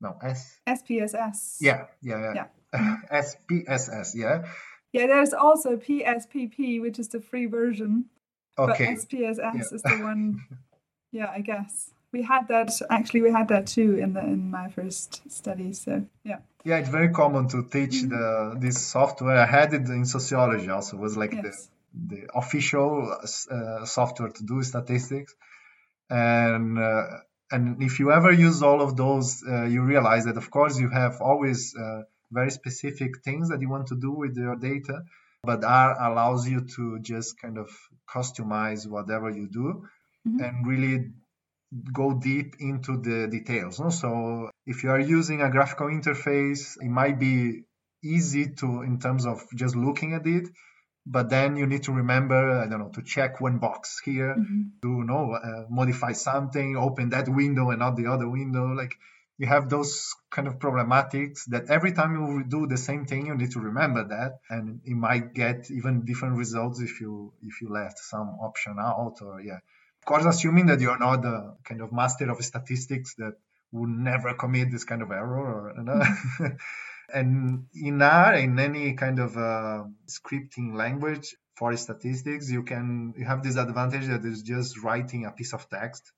no 0.00 0.18
S 0.22 0.58
SPSS. 0.68 1.56
Yeah, 1.60 1.86
yeah, 2.02 2.32
yeah. 2.34 2.46
yeah. 2.72 2.96
SPSS, 3.22 4.14
yeah. 4.14 4.44
Yeah, 4.92 5.06
there's 5.06 5.32
also 5.32 5.76
PSPP, 5.76 6.80
which 6.80 6.98
is 6.98 7.08
the 7.08 7.20
free 7.20 7.46
version. 7.46 8.06
Okay. 8.58 8.94
But 8.94 9.08
SPSS 9.08 9.38
yeah. 9.38 9.60
is 9.60 9.82
the 9.82 9.98
one. 10.02 10.40
Yeah, 11.12 11.30
I 11.30 11.42
guess 11.42 11.93
we 12.14 12.22
had 12.22 12.44
that. 12.54 12.70
Actually, 12.98 13.22
we 13.26 13.32
had 13.38 13.48
that 13.48 13.64
too 13.76 13.90
in 14.04 14.10
the 14.16 14.22
in 14.34 14.50
my 14.58 14.68
first 14.76 15.08
study. 15.38 15.72
So 15.72 15.92
yeah. 16.30 16.40
Yeah, 16.68 16.78
it's 16.80 16.92
very 16.98 17.10
common 17.22 17.48
to 17.54 17.58
teach 17.76 17.96
mm-hmm. 17.96 18.14
the 18.14 18.26
this 18.64 18.78
software. 18.96 19.38
I 19.46 19.48
had 19.58 19.70
it 19.78 19.86
in 19.98 20.04
sociology 20.06 20.70
also. 20.76 20.96
It 20.96 21.02
was 21.08 21.16
like 21.22 21.34
yes. 21.34 21.44
the 21.44 21.54
the 22.12 22.20
official 22.42 22.90
uh, 23.56 23.84
software 23.98 24.30
to 24.38 24.42
do 24.52 24.62
statistics, 24.62 25.32
and. 26.08 26.78
Uh, 26.88 27.04
and 27.54 27.82
if 27.88 28.00
you 28.00 28.10
ever 28.10 28.32
use 28.32 28.62
all 28.68 28.80
of 28.80 28.96
those, 28.96 29.28
uh, 29.46 29.64
you 29.74 29.80
realize 29.94 30.24
that 30.28 30.38
of 30.42 30.50
course 30.50 30.74
you 30.82 30.88
have 30.88 31.14
always 31.20 31.60
uh, 31.76 32.02
very 32.38 32.50
specific 32.50 33.10
things 33.26 33.50
that 33.50 33.60
you 33.60 33.68
want 33.74 33.86
to 33.92 33.96
do 34.06 34.10
with 34.22 34.34
your 34.44 34.56
data, 34.56 34.96
but 35.50 35.62
R 35.62 35.90
allows 36.08 36.48
you 36.52 36.60
to 36.76 36.84
just 37.12 37.38
kind 37.42 37.58
of 37.64 37.68
customize 38.16 38.88
whatever 38.88 39.28
you 39.30 39.46
do 39.60 39.66
mm-hmm. 40.26 40.42
and 40.44 40.66
really 40.66 40.96
go 41.92 42.14
deep 42.14 42.56
into 42.60 42.96
the 43.00 43.28
details. 43.28 43.80
No? 43.80 43.90
So 43.90 44.50
if 44.66 44.82
you 44.82 44.90
are 44.90 45.00
using 45.00 45.40
a 45.40 45.50
graphical 45.50 45.88
interface, 45.88 46.76
it 46.80 46.88
might 46.88 47.18
be 47.18 47.64
easy 48.02 48.50
to 48.50 48.82
in 48.82 48.98
terms 48.98 49.26
of 49.26 49.42
just 49.54 49.74
looking 49.74 50.12
at 50.12 50.26
it 50.26 50.48
but 51.06 51.28
then 51.28 51.56
you 51.56 51.66
need 51.66 51.82
to 51.82 51.92
remember 51.92 52.60
i 52.60 52.66
don't 52.66 52.78
know 52.78 52.90
to 52.90 53.02
check 53.02 53.40
one 53.40 53.58
box 53.58 54.00
here 54.04 54.34
mm-hmm. 54.38 54.62
to 54.82 54.88
you 54.88 55.04
know 55.04 55.32
uh, 55.32 55.64
modify 55.68 56.12
something 56.12 56.76
open 56.76 57.10
that 57.10 57.28
window 57.28 57.70
and 57.70 57.78
not 57.78 57.96
the 57.96 58.06
other 58.06 58.28
window 58.28 58.66
like 58.72 58.94
you 59.36 59.46
have 59.46 59.68
those 59.68 60.14
kind 60.30 60.46
of 60.46 60.58
problematics 60.58 61.44
that 61.46 61.68
every 61.68 61.92
time 61.92 62.14
you 62.14 62.44
do 62.44 62.66
the 62.66 62.76
same 62.76 63.04
thing 63.04 63.26
you 63.26 63.34
need 63.34 63.50
to 63.50 63.60
remember 63.60 64.06
that 64.08 64.38
and 64.48 64.80
you 64.84 64.96
might 64.96 65.34
get 65.34 65.70
even 65.70 66.04
different 66.04 66.36
results 66.36 66.80
if 66.80 67.00
you 67.00 67.32
if 67.42 67.60
you 67.60 67.68
left 67.68 67.98
some 67.98 68.28
option 68.40 68.76
out 68.78 69.16
or 69.22 69.40
yeah 69.40 69.58
of 70.04 70.08
course 70.08 70.26
assuming 70.26 70.66
that 70.66 70.80
you're 70.80 70.98
not 70.98 71.24
a 71.24 71.54
kind 71.64 71.80
of 71.80 71.90
master 71.90 72.30
of 72.30 72.44
statistics 72.44 73.14
that 73.14 73.36
would 73.72 73.88
never 73.88 74.34
commit 74.34 74.70
this 74.70 74.84
kind 74.84 75.00
of 75.00 75.10
error 75.10 75.72
or. 75.74 76.56
And 77.12 77.66
in 77.74 78.00
R, 78.00 78.34
in 78.34 78.58
any 78.58 78.94
kind 78.94 79.18
of 79.18 79.36
uh, 79.36 79.84
scripting 80.08 80.74
language 80.74 81.36
for 81.54 81.76
statistics, 81.76 82.50
you 82.50 82.62
can 82.62 83.12
you 83.18 83.26
have 83.26 83.42
this 83.42 83.56
advantage 83.56 84.06
that 84.06 84.24
is 84.24 84.40
just 84.40 84.82
writing 84.82 85.26
a 85.26 85.30
piece 85.30 85.52
of 85.52 85.68
text. 85.68 86.12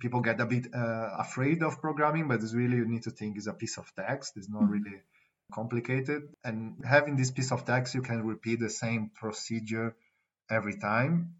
People 0.00 0.20
get 0.22 0.40
a 0.40 0.46
bit 0.46 0.66
uh, 0.74 1.10
afraid 1.16 1.62
of 1.62 1.80
programming, 1.80 2.26
but 2.26 2.42
it's 2.42 2.54
really 2.54 2.76
you 2.76 2.88
need 2.88 3.04
to 3.04 3.12
think 3.12 3.38
is 3.38 3.46
a 3.46 3.52
piece 3.52 3.78
of 3.78 3.86
text. 3.94 4.36
It's 4.36 4.48
not 4.48 4.62
mm-hmm. 4.62 4.72
really 4.72 4.98
complicated. 5.54 6.22
And 6.42 6.84
having 6.84 7.16
this 7.16 7.30
piece 7.30 7.52
of 7.52 7.64
text, 7.64 7.94
you 7.94 8.02
can 8.02 8.26
repeat 8.26 8.58
the 8.58 8.70
same 8.70 9.12
procedure 9.14 9.94
every 10.50 10.76
time 10.76 11.36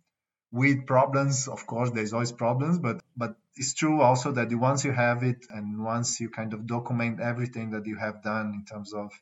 with 0.57 0.87
problems 0.87 1.49
of 1.49 1.67
course 1.67 1.91
there's 1.91 2.13
always 2.15 2.33
problems 2.33 2.79
but 2.79 3.01
but 3.17 3.37
it's 3.57 3.75
true 3.75 4.01
also 4.01 4.33
that 4.33 4.53
once 4.55 4.85
you 4.85 4.93
have 4.93 5.23
it 5.23 5.47
and 5.51 5.85
once 5.85 6.19
you 6.21 6.29
kind 6.31 6.53
of 6.55 6.67
document 6.67 7.21
everything 7.21 7.71
that 7.71 7.87
you 7.87 7.97
have 7.97 8.23
done 8.23 8.53
in 8.55 8.65
terms 8.65 8.95
of 8.95 9.13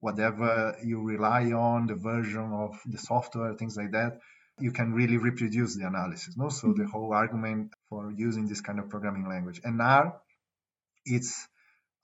whatever 0.00 0.76
you 0.82 1.00
rely 1.00 1.44
on 1.52 1.86
the 1.86 1.94
version 1.94 2.52
of 2.52 2.80
the 2.86 2.98
software 2.98 3.54
things 3.54 3.76
like 3.76 3.92
that 3.92 4.18
you 4.58 4.72
can 4.72 4.92
really 4.92 5.16
reproduce 5.16 5.76
the 5.76 5.86
analysis 5.86 6.36
no? 6.36 6.48
So 6.48 6.72
the 6.72 6.86
whole 6.86 7.12
argument 7.12 7.72
for 7.88 8.12
using 8.12 8.48
this 8.48 8.60
kind 8.60 8.78
of 8.78 8.88
programming 8.88 9.28
language. 9.28 9.60
And 9.64 9.80
R 9.80 10.20
it's 11.04 11.48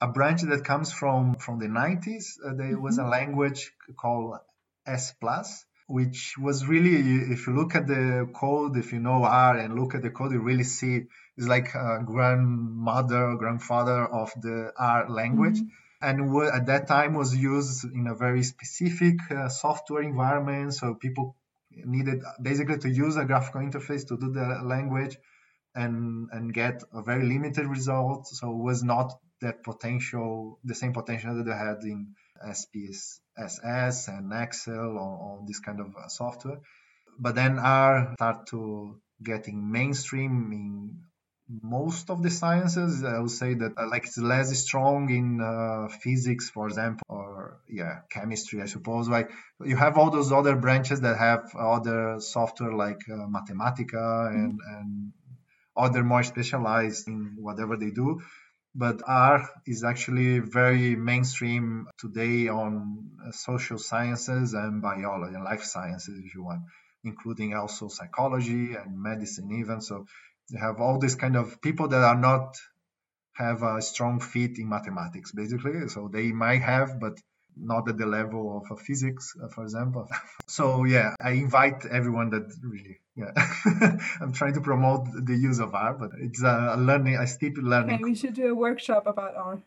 a 0.01 0.07
branch 0.07 0.41
that 0.41 0.63
comes 0.63 0.91
from 0.91 1.35
from 1.35 1.59
the 1.59 1.67
90s 1.67 2.25
uh, 2.43 2.53
there 2.53 2.71
mm-hmm. 2.71 2.81
was 2.81 2.97
a 2.97 3.03
language 3.03 3.71
called 3.95 4.37
S-PLUS 4.85 5.65
which 5.87 6.35
was 6.37 6.65
really, 6.65 7.31
if 7.31 7.47
you 7.47 7.55
look 7.55 7.73
at 7.73 7.87
the 7.87 8.29
code, 8.35 8.75
if 8.75 8.91
you 8.91 8.99
know 8.99 9.23
R 9.23 9.57
and 9.57 9.73
look 9.79 9.95
at 9.95 10.01
the 10.01 10.09
code, 10.09 10.33
you 10.33 10.41
really 10.41 10.65
see 10.65 11.05
it's 11.37 11.47
like 11.47 11.73
a 11.75 12.03
grandmother, 12.05 13.35
grandfather 13.35 14.05
of 14.05 14.31
the 14.41 14.73
R 14.77 15.09
language. 15.09 15.59
Mm-hmm. 15.59 15.67
And 15.99 16.43
at 16.53 16.65
that 16.67 16.87
time 16.87 17.13
was 17.13 17.35
used 17.35 17.85
in 17.85 18.07
a 18.07 18.15
very 18.15 18.43
specific 18.43 19.15
uh, 19.31 19.49
software 19.49 20.03
environment. 20.03 20.73
So 20.73 20.93
people 20.93 21.35
needed 21.71 22.21
basically 22.41 22.77
to 22.79 22.89
use 22.89 23.15
a 23.15 23.25
graphical 23.25 23.61
interface 23.61 24.07
to 24.09 24.17
do 24.17 24.31
the 24.31 24.59
language 24.63 25.17
and, 25.73 26.29
and 26.31 26.53
get 26.53 26.83
a 26.93 27.01
very 27.01 27.25
limited 27.25 27.65
result. 27.65 28.27
So 28.27 28.51
it 28.51 28.63
was 28.63 28.83
not 28.83 29.13
that 29.41 29.63
potential, 29.63 30.59
the 30.63 30.75
same 30.75 30.93
potential 30.93 31.35
that 31.35 31.45
they 31.45 31.57
had 31.57 31.77
in 31.83 32.15
SPSS 33.39 34.07
and 34.07 34.33
Excel 34.33 34.97
or, 34.97 35.43
this 35.47 35.59
kind 35.59 35.79
of 35.79 35.95
uh, 35.95 36.07
software. 36.07 36.59
But 37.19 37.35
then 37.35 37.59
R 37.59 38.13
start 38.15 38.47
to 38.47 38.99
getting 39.23 39.71
mainstream 39.71 40.51
in 40.51 40.99
most 41.61 42.09
of 42.09 42.21
the 42.21 42.29
sciences. 42.29 43.03
I 43.03 43.19
would 43.19 43.31
say 43.31 43.53
that 43.55 43.73
uh, 43.77 43.87
like 43.89 44.05
it's 44.05 44.17
less 44.17 44.55
strong 44.59 45.09
in 45.09 45.41
uh, 45.41 45.87
physics, 45.87 46.49
for 46.49 46.67
example, 46.67 47.05
or 47.09 47.59
yeah, 47.69 47.99
chemistry, 48.09 48.61
I 48.61 48.65
suppose. 48.65 49.07
Like 49.07 49.31
you 49.63 49.77
have 49.77 49.97
all 49.97 50.11
those 50.11 50.31
other 50.31 50.55
branches 50.55 51.01
that 51.01 51.17
have 51.17 51.55
other 51.57 52.19
software 52.19 52.73
like 52.73 53.01
uh, 53.09 53.27
Mathematica 53.27 54.29
and, 54.29 54.59
and 54.67 55.13
other 55.75 56.03
more 56.03 56.23
specialized 56.23 57.07
in 57.07 57.37
whatever 57.39 57.77
they 57.77 57.91
do 57.91 58.19
but 58.77 59.01
R 59.07 59.49
is 59.65 59.83
actually 59.83 60.37
very 60.37 60.95
mainstream 60.95 61.87
today 61.97 62.47
on 62.47 63.09
uh, 63.25 63.31
social 63.31 63.79
sciences 63.79 64.53
and 64.53 64.83
biology 64.83 65.33
and 65.33 65.43
life 65.43 65.63
sciences, 65.63 66.21
if 66.23 66.35
you 66.35 66.43
want, 66.43 66.61
including 67.03 67.55
also 67.55 67.87
psychology 67.87 68.75
and 68.75 69.01
medicine, 69.01 69.51
even. 69.51 69.81
So 69.81 70.05
you 70.49 70.59
have 70.59 70.79
all 70.79 70.99
these 70.99 71.15
kind 71.15 71.35
of 71.35 71.59
people 71.59 71.87
that 71.87 72.03
are 72.03 72.19
not 72.19 72.55
have 73.33 73.63
a 73.63 73.81
strong 73.81 74.19
fit 74.19 74.59
in 74.59 74.69
mathematics, 74.69 75.31
basically. 75.31 75.89
So 75.89 76.07
they 76.07 76.31
might 76.31 76.61
have, 76.61 76.99
but 76.99 77.17
not 77.59 77.89
at 77.89 77.97
the 77.97 78.05
level 78.05 78.65
of 78.69 78.79
physics, 78.79 79.33
uh, 79.41 79.47
for 79.47 79.63
example. 79.63 80.07
so 80.47 80.85
yeah, 80.85 81.15
I 81.21 81.31
invite 81.31 81.85
everyone 81.85 82.29
that 82.31 82.53
really, 82.63 82.99
yeah, 83.15 83.31
I'm 84.21 84.33
trying 84.33 84.53
to 84.53 84.61
promote 84.61 85.07
the 85.25 85.35
use 85.35 85.59
of 85.59 85.73
R, 85.73 85.93
but 85.93 86.11
it's 86.19 86.41
a 86.43 86.75
learning, 86.77 87.15
a 87.15 87.27
steep 87.27 87.57
learning. 87.57 87.95
Okay, 87.95 88.03
we 88.03 88.15
should 88.15 88.33
do 88.33 88.47
a 88.47 88.55
workshop 88.55 89.07
about 89.07 89.35
R. 89.35 89.61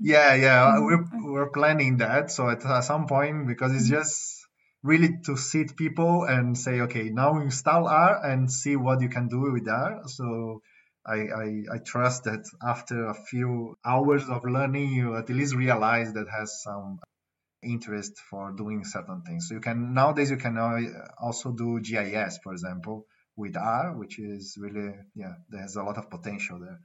Yeah, 0.00 0.34
yeah, 0.34 0.74
mm-hmm. 0.76 0.84
we're 0.84 1.32
we're 1.32 1.50
planning 1.50 1.98
that. 1.98 2.30
So 2.30 2.48
at 2.48 2.62
some 2.84 3.06
point, 3.06 3.46
because 3.46 3.72
it's 3.74 3.84
mm-hmm. 3.84 4.02
just 4.02 4.34
really 4.82 5.18
to 5.24 5.36
sit 5.36 5.76
people 5.76 6.24
and 6.24 6.56
say, 6.56 6.80
okay, 6.82 7.08
now 7.08 7.40
install 7.40 7.88
R 7.88 8.24
and 8.24 8.52
see 8.52 8.76
what 8.76 9.00
you 9.00 9.08
can 9.08 9.28
do 9.28 9.52
with 9.52 9.66
R. 9.66 10.02
So 10.06 10.60
I, 11.06 11.16
I, 11.16 11.62
I, 11.74 11.78
trust 11.84 12.24
that 12.24 12.44
after 12.62 13.06
a 13.06 13.14
few 13.14 13.76
hours 13.84 14.28
of 14.28 14.44
learning, 14.44 14.92
you 14.92 15.16
at 15.16 15.28
least 15.30 15.54
realize 15.54 16.12
that 16.12 16.26
has 16.28 16.62
some 16.62 17.00
interest 17.64 18.18
for 18.30 18.52
doing 18.52 18.84
certain 18.84 19.22
things. 19.22 19.48
So 19.48 19.54
you 19.54 19.60
can 19.60 19.94
nowadays 19.94 20.30
you 20.30 20.36
can 20.36 20.56
also 21.18 21.52
do 21.52 21.80
GIS, 21.80 22.38
for 22.42 22.52
example, 22.52 23.06
with 23.36 23.56
R, 23.56 23.96
which 23.96 24.18
is 24.18 24.56
really 24.58 24.94
yeah, 25.14 25.34
there's 25.48 25.76
a 25.76 25.82
lot 25.82 25.98
of 25.98 26.10
potential 26.10 26.60
there. 26.60 26.80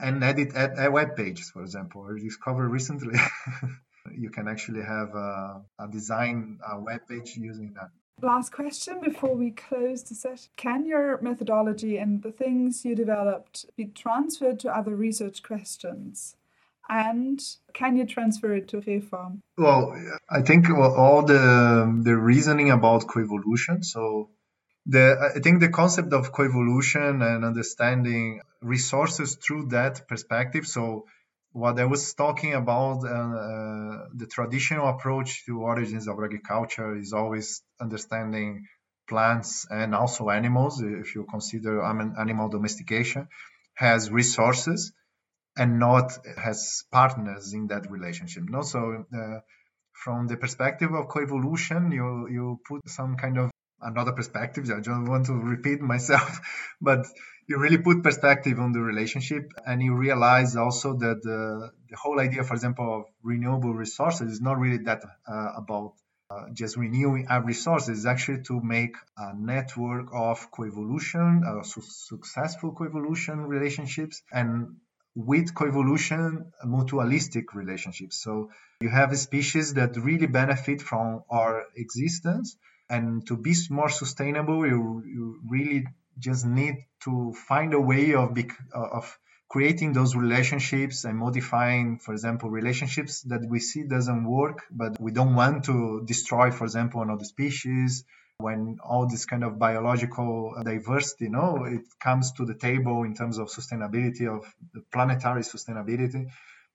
And 0.00 0.22
edit 0.22 0.52
ed, 0.54 0.88
web 0.88 1.16
pages, 1.16 1.50
for 1.50 1.62
example. 1.62 2.08
I 2.08 2.18
discovered 2.20 2.68
recently 2.68 3.18
you 4.16 4.30
can 4.30 4.48
actually 4.48 4.82
have 4.82 5.14
a, 5.14 5.62
a 5.78 5.88
design 5.88 6.58
a 6.66 6.80
web 6.80 7.00
page 7.08 7.36
using 7.36 7.74
that. 7.74 7.90
Last 8.22 8.52
question 8.52 9.00
before 9.00 9.34
we 9.34 9.50
close 9.50 10.02
the 10.02 10.14
session. 10.14 10.50
Can 10.56 10.84
your 10.84 11.20
methodology 11.22 11.96
and 11.96 12.22
the 12.22 12.32
things 12.32 12.84
you 12.84 12.94
developed 12.94 13.64
be 13.76 13.86
transferred 13.86 14.60
to 14.60 14.76
other 14.76 14.94
research 14.94 15.42
questions? 15.42 16.36
And 16.90 17.40
can 17.72 17.96
you 17.96 18.04
transfer 18.04 18.52
it 18.52 18.68
to 18.68 18.78
FEFA? 18.78 19.40
Well, 19.56 19.96
I 20.28 20.42
think 20.42 20.68
all 20.68 21.22
the 21.22 22.00
the 22.02 22.16
reasoning 22.16 22.70
about 22.70 23.06
coevolution. 23.06 23.84
So 23.84 24.30
the 24.86 25.32
I 25.36 25.38
think 25.38 25.60
the 25.60 25.68
concept 25.68 26.12
of 26.12 26.32
coevolution 26.32 27.22
and 27.22 27.44
understanding 27.44 28.40
resources 28.60 29.36
through 29.36 29.68
that 29.68 30.08
perspective. 30.08 30.66
So 30.66 31.06
what 31.52 31.78
I 31.78 31.84
was 31.84 32.14
talking 32.14 32.54
about, 32.54 33.04
uh, 33.04 33.08
uh, 33.08 34.06
the 34.14 34.26
traditional 34.26 34.88
approach 34.88 35.44
to 35.46 35.62
origins 35.62 36.08
of 36.08 36.16
agriculture 36.18 36.96
is 36.96 37.12
always 37.12 37.62
understanding 37.80 38.66
plants 39.08 39.66
and 39.70 39.94
also 39.94 40.28
animals. 40.30 40.80
If 40.82 41.14
you 41.14 41.24
consider 41.30 41.82
animal 41.84 42.48
domestication, 42.48 43.28
has 43.74 44.10
resources 44.10 44.92
and 45.60 45.78
not 45.78 46.08
has 46.46 46.84
partners 46.90 47.52
in 47.52 47.66
that 47.66 47.90
relationship. 47.90 48.44
No, 48.48 48.62
so 48.62 49.04
uh, 49.14 49.40
from 49.92 50.26
the 50.26 50.38
perspective 50.44 50.92
of 50.98 51.08
coevolution, 51.08 51.92
you 51.98 52.06
you 52.36 52.44
put 52.66 52.80
some 52.88 53.16
kind 53.16 53.36
of 53.38 53.50
another 53.82 54.12
perspective. 54.12 54.64
I 54.70 54.80
don't 54.80 55.04
want 55.04 55.26
to 55.26 55.34
repeat 55.34 55.80
myself, 55.80 56.40
but 56.80 57.06
you 57.46 57.58
really 57.58 57.78
put 57.78 58.02
perspective 58.02 58.58
on 58.58 58.72
the 58.72 58.80
relationship 58.80 59.52
and 59.66 59.82
you 59.82 59.94
realize 59.94 60.56
also 60.56 60.94
that 61.04 61.18
the, 61.22 61.70
the 61.90 61.96
whole 61.96 62.20
idea, 62.20 62.44
for 62.44 62.54
example, 62.54 62.88
of 62.98 63.04
renewable 63.22 63.74
resources 63.74 64.32
is 64.32 64.40
not 64.40 64.58
really 64.58 64.78
that 64.84 65.02
uh, 65.26 65.52
about 65.56 65.94
uh, 66.30 66.44
just 66.52 66.76
renewing 66.76 67.26
our 67.28 67.42
resources. 67.42 68.06
Actually 68.06 68.42
to 68.44 68.60
make 68.60 68.94
a 69.18 69.34
network 69.36 70.06
of 70.14 70.50
coevolution, 70.52 71.44
uh, 71.44 71.62
su- 71.62 71.82
successful 71.82 72.72
coevolution 72.72 73.46
relationships, 73.48 74.22
and 74.32 74.76
with 75.14 75.54
coevolution, 75.54 76.52
mutualistic 76.64 77.54
relationships. 77.54 78.22
So 78.22 78.50
you 78.80 78.88
have 78.88 79.16
species 79.18 79.74
that 79.74 79.96
really 79.96 80.26
benefit 80.26 80.80
from 80.80 81.24
our 81.30 81.64
existence 81.76 82.56
and 82.88 83.26
to 83.26 83.36
be 83.36 83.54
more 83.70 83.88
sustainable 83.88 84.66
you, 84.66 85.02
you 85.06 85.40
really 85.48 85.86
just 86.18 86.44
need 86.44 86.76
to 87.04 87.32
find 87.48 87.72
a 87.72 87.80
way 87.80 88.14
of 88.14 88.36
of 88.74 89.18
creating 89.48 89.92
those 89.92 90.14
relationships 90.14 91.04
and 91.04 91.16
modifying 91.16 91.98
for 91.98 92.12
example 92.12 92.50
relationships 92.50 93.22
that 93.22 93.42
we 93.48 93.58
see 93.58 93.82
doesn't 93.84 94.24
work 94.24 94.64
but 94.70 95.00
we 95.00 95.10
don't 95.12 95.34
want 95.34 95.64
to 95.64 96.02
destroy 96.06 96.50
for 96.50 96.64
example 96.64 97.00
another 97.02 97.24
species 97.24 98.04
when 98.40 98.78
all 98.82 99.06
this 99.06 99.24
kind 99.24 99.44
of 99.44 99.58
biological 99.58 100.54
diversity 100.64 101.24
you 101.26 101.30
know 101.30 101.64
it 101.64 101.82
comes 102.00 102.32
to 102.32 102.44
the 102.44 102.54
table 102.54 103.04
in 103.04 103.14
terms 103.14 103.38
of 103.38 103.48
sustainability 103.48 104.26
of 104.26 104.44
planetary 104.92 105.42
sustainability. 105.42 106.28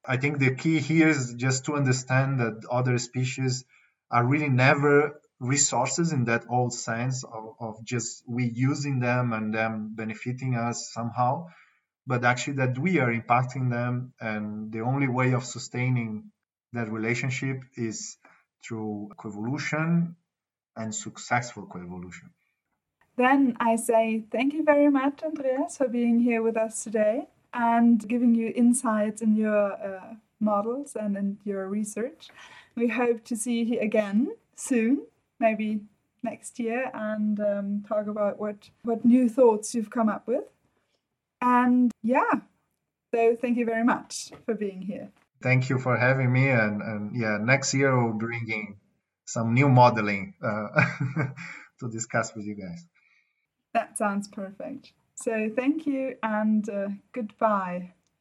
I 0.08 0.18
think 0.18 0.38
the 0.38 0.54
key 0.54 0.80
here 0.80 1.10
is 1.10 1.34
just 1.34 1.66
to 1.66 1.76
understand 1.76 2.40
that 2.40 2.66
other 2.70 2.98
species 3.00 3.66
are 4.12 4.24
really 4.24 4.50
never 4.50 5.20
resources 5.40 6.14
in 6.14 6.26
that 6.26 6.46
old 6.50 6.74
sense 6.74 7.24
of, 7.24 7.56
of 7.60 7.84
just 7.84 8.24
we 8.28 8.46
using 8.46 9.00
them 9.00 9.34
and 9.34 9.54
them 9.54 9.92
benefiting 9.96 10.56
us 10.56 10.92
somehow 10.94 11.48
but 12.08 12.24
actually 12.24 12.58
that 12.58 12.78
we 12.78 13.00
are 13.00 13.12
impacting 13.12 13.70
them 13.70 14.14
and 14.20 14.72
the 14.72 14.82
only 14.82 15.08
way 15.08 15.34
of 15.34 15.44
sustaining 15.44 16.32
that 16.74 16.92
relationship 16.92 17.64
is 17.76 18.18
through 18.66 19.10
coevolution 19.18 20.16
and 20.76 20.94
successful 20.94 21.66
coevolution 21.66 22.30
then 23.18 23.56
i 23.60 23.76
say 23.76 24.24
thank 24.32 24.54
you 24.54 24.64
very 24.64 24.90
much 24.90 25.22
Andreas 25.24 25.78
for 25.78 25.88
being 25.88 26.20
here 26.20 26.42
with 26.42 26.58
us 26.58 26.84
today 26.84 27.28
and 27.54 28.08
giving 28.08 28.36
you 28.36 28.52
insights 28.56 29.22
in 29.22 29.36
your 29.36 29.74
uh, 29.74 30.14
models 30.40 30.96
and 30.96 31.16
in 31.16 31.38
your 31.44 31.68
research 31.68 32.28
we 32.76 32.90
hope 32.90 33.24
to 33.24 33.36
see 33.36 33.64
you 33.64 33.80
again 33.80 34.30
soon 34.56 35.06
maybe 35.40 35.82
next 36.26 36.60
year 36.60 36.92
and 36.94 37.40
um, 37.40 37.84
talk 37.88 38.08
about 38.08 38.38
what 38.40 38.70
what 38.84 39.06
new 39.06 39.30
thoughts 39.30 39.74
you've 39.74 39.90
come 39.90 40.10
up 40.10 40.28
with. 40.28 40.44
And 41.42 41.92
yeah, 42.04 42.34
so 43.14 43.38
thank 43.40 43.58
you 43.58 43.66
very 43.66 43.84
much 43.86 44.32
for 44.46 44.56
being 44.56 44.82
here. 44.82 45.12
Thank 45.42 45.70
you 45.70 45.78
for 45.80 45.96
having 45.96 46.34
me. 46.34 46.50
And, 46.50 46.82
and 46.82 47.16
yeah, 47.16 47.38
next 47.40 47.74
year 47.74 47.92
we'll 47.96 48.14
bring 48.14 48.50
in 48.50 48.76
some 49.26 49.54
new 49.54 49.70
modeling 49.70 50.34
uh, 50.44 50.68
to 51.80 51.90
discuss 51.90 52.34
with 52.36 52.46
you 52.46 52.56
guys. 52.56 52.86
That 53.74 53.98
sounds 53.98 54.28
perfect. 54.28 54.94
So 55.16 55.50
thank 55.56 55.86
you 55.86 56.16
and 56.24 56.68
uh, 56.70 56.90
goodbye. 57.14 57.94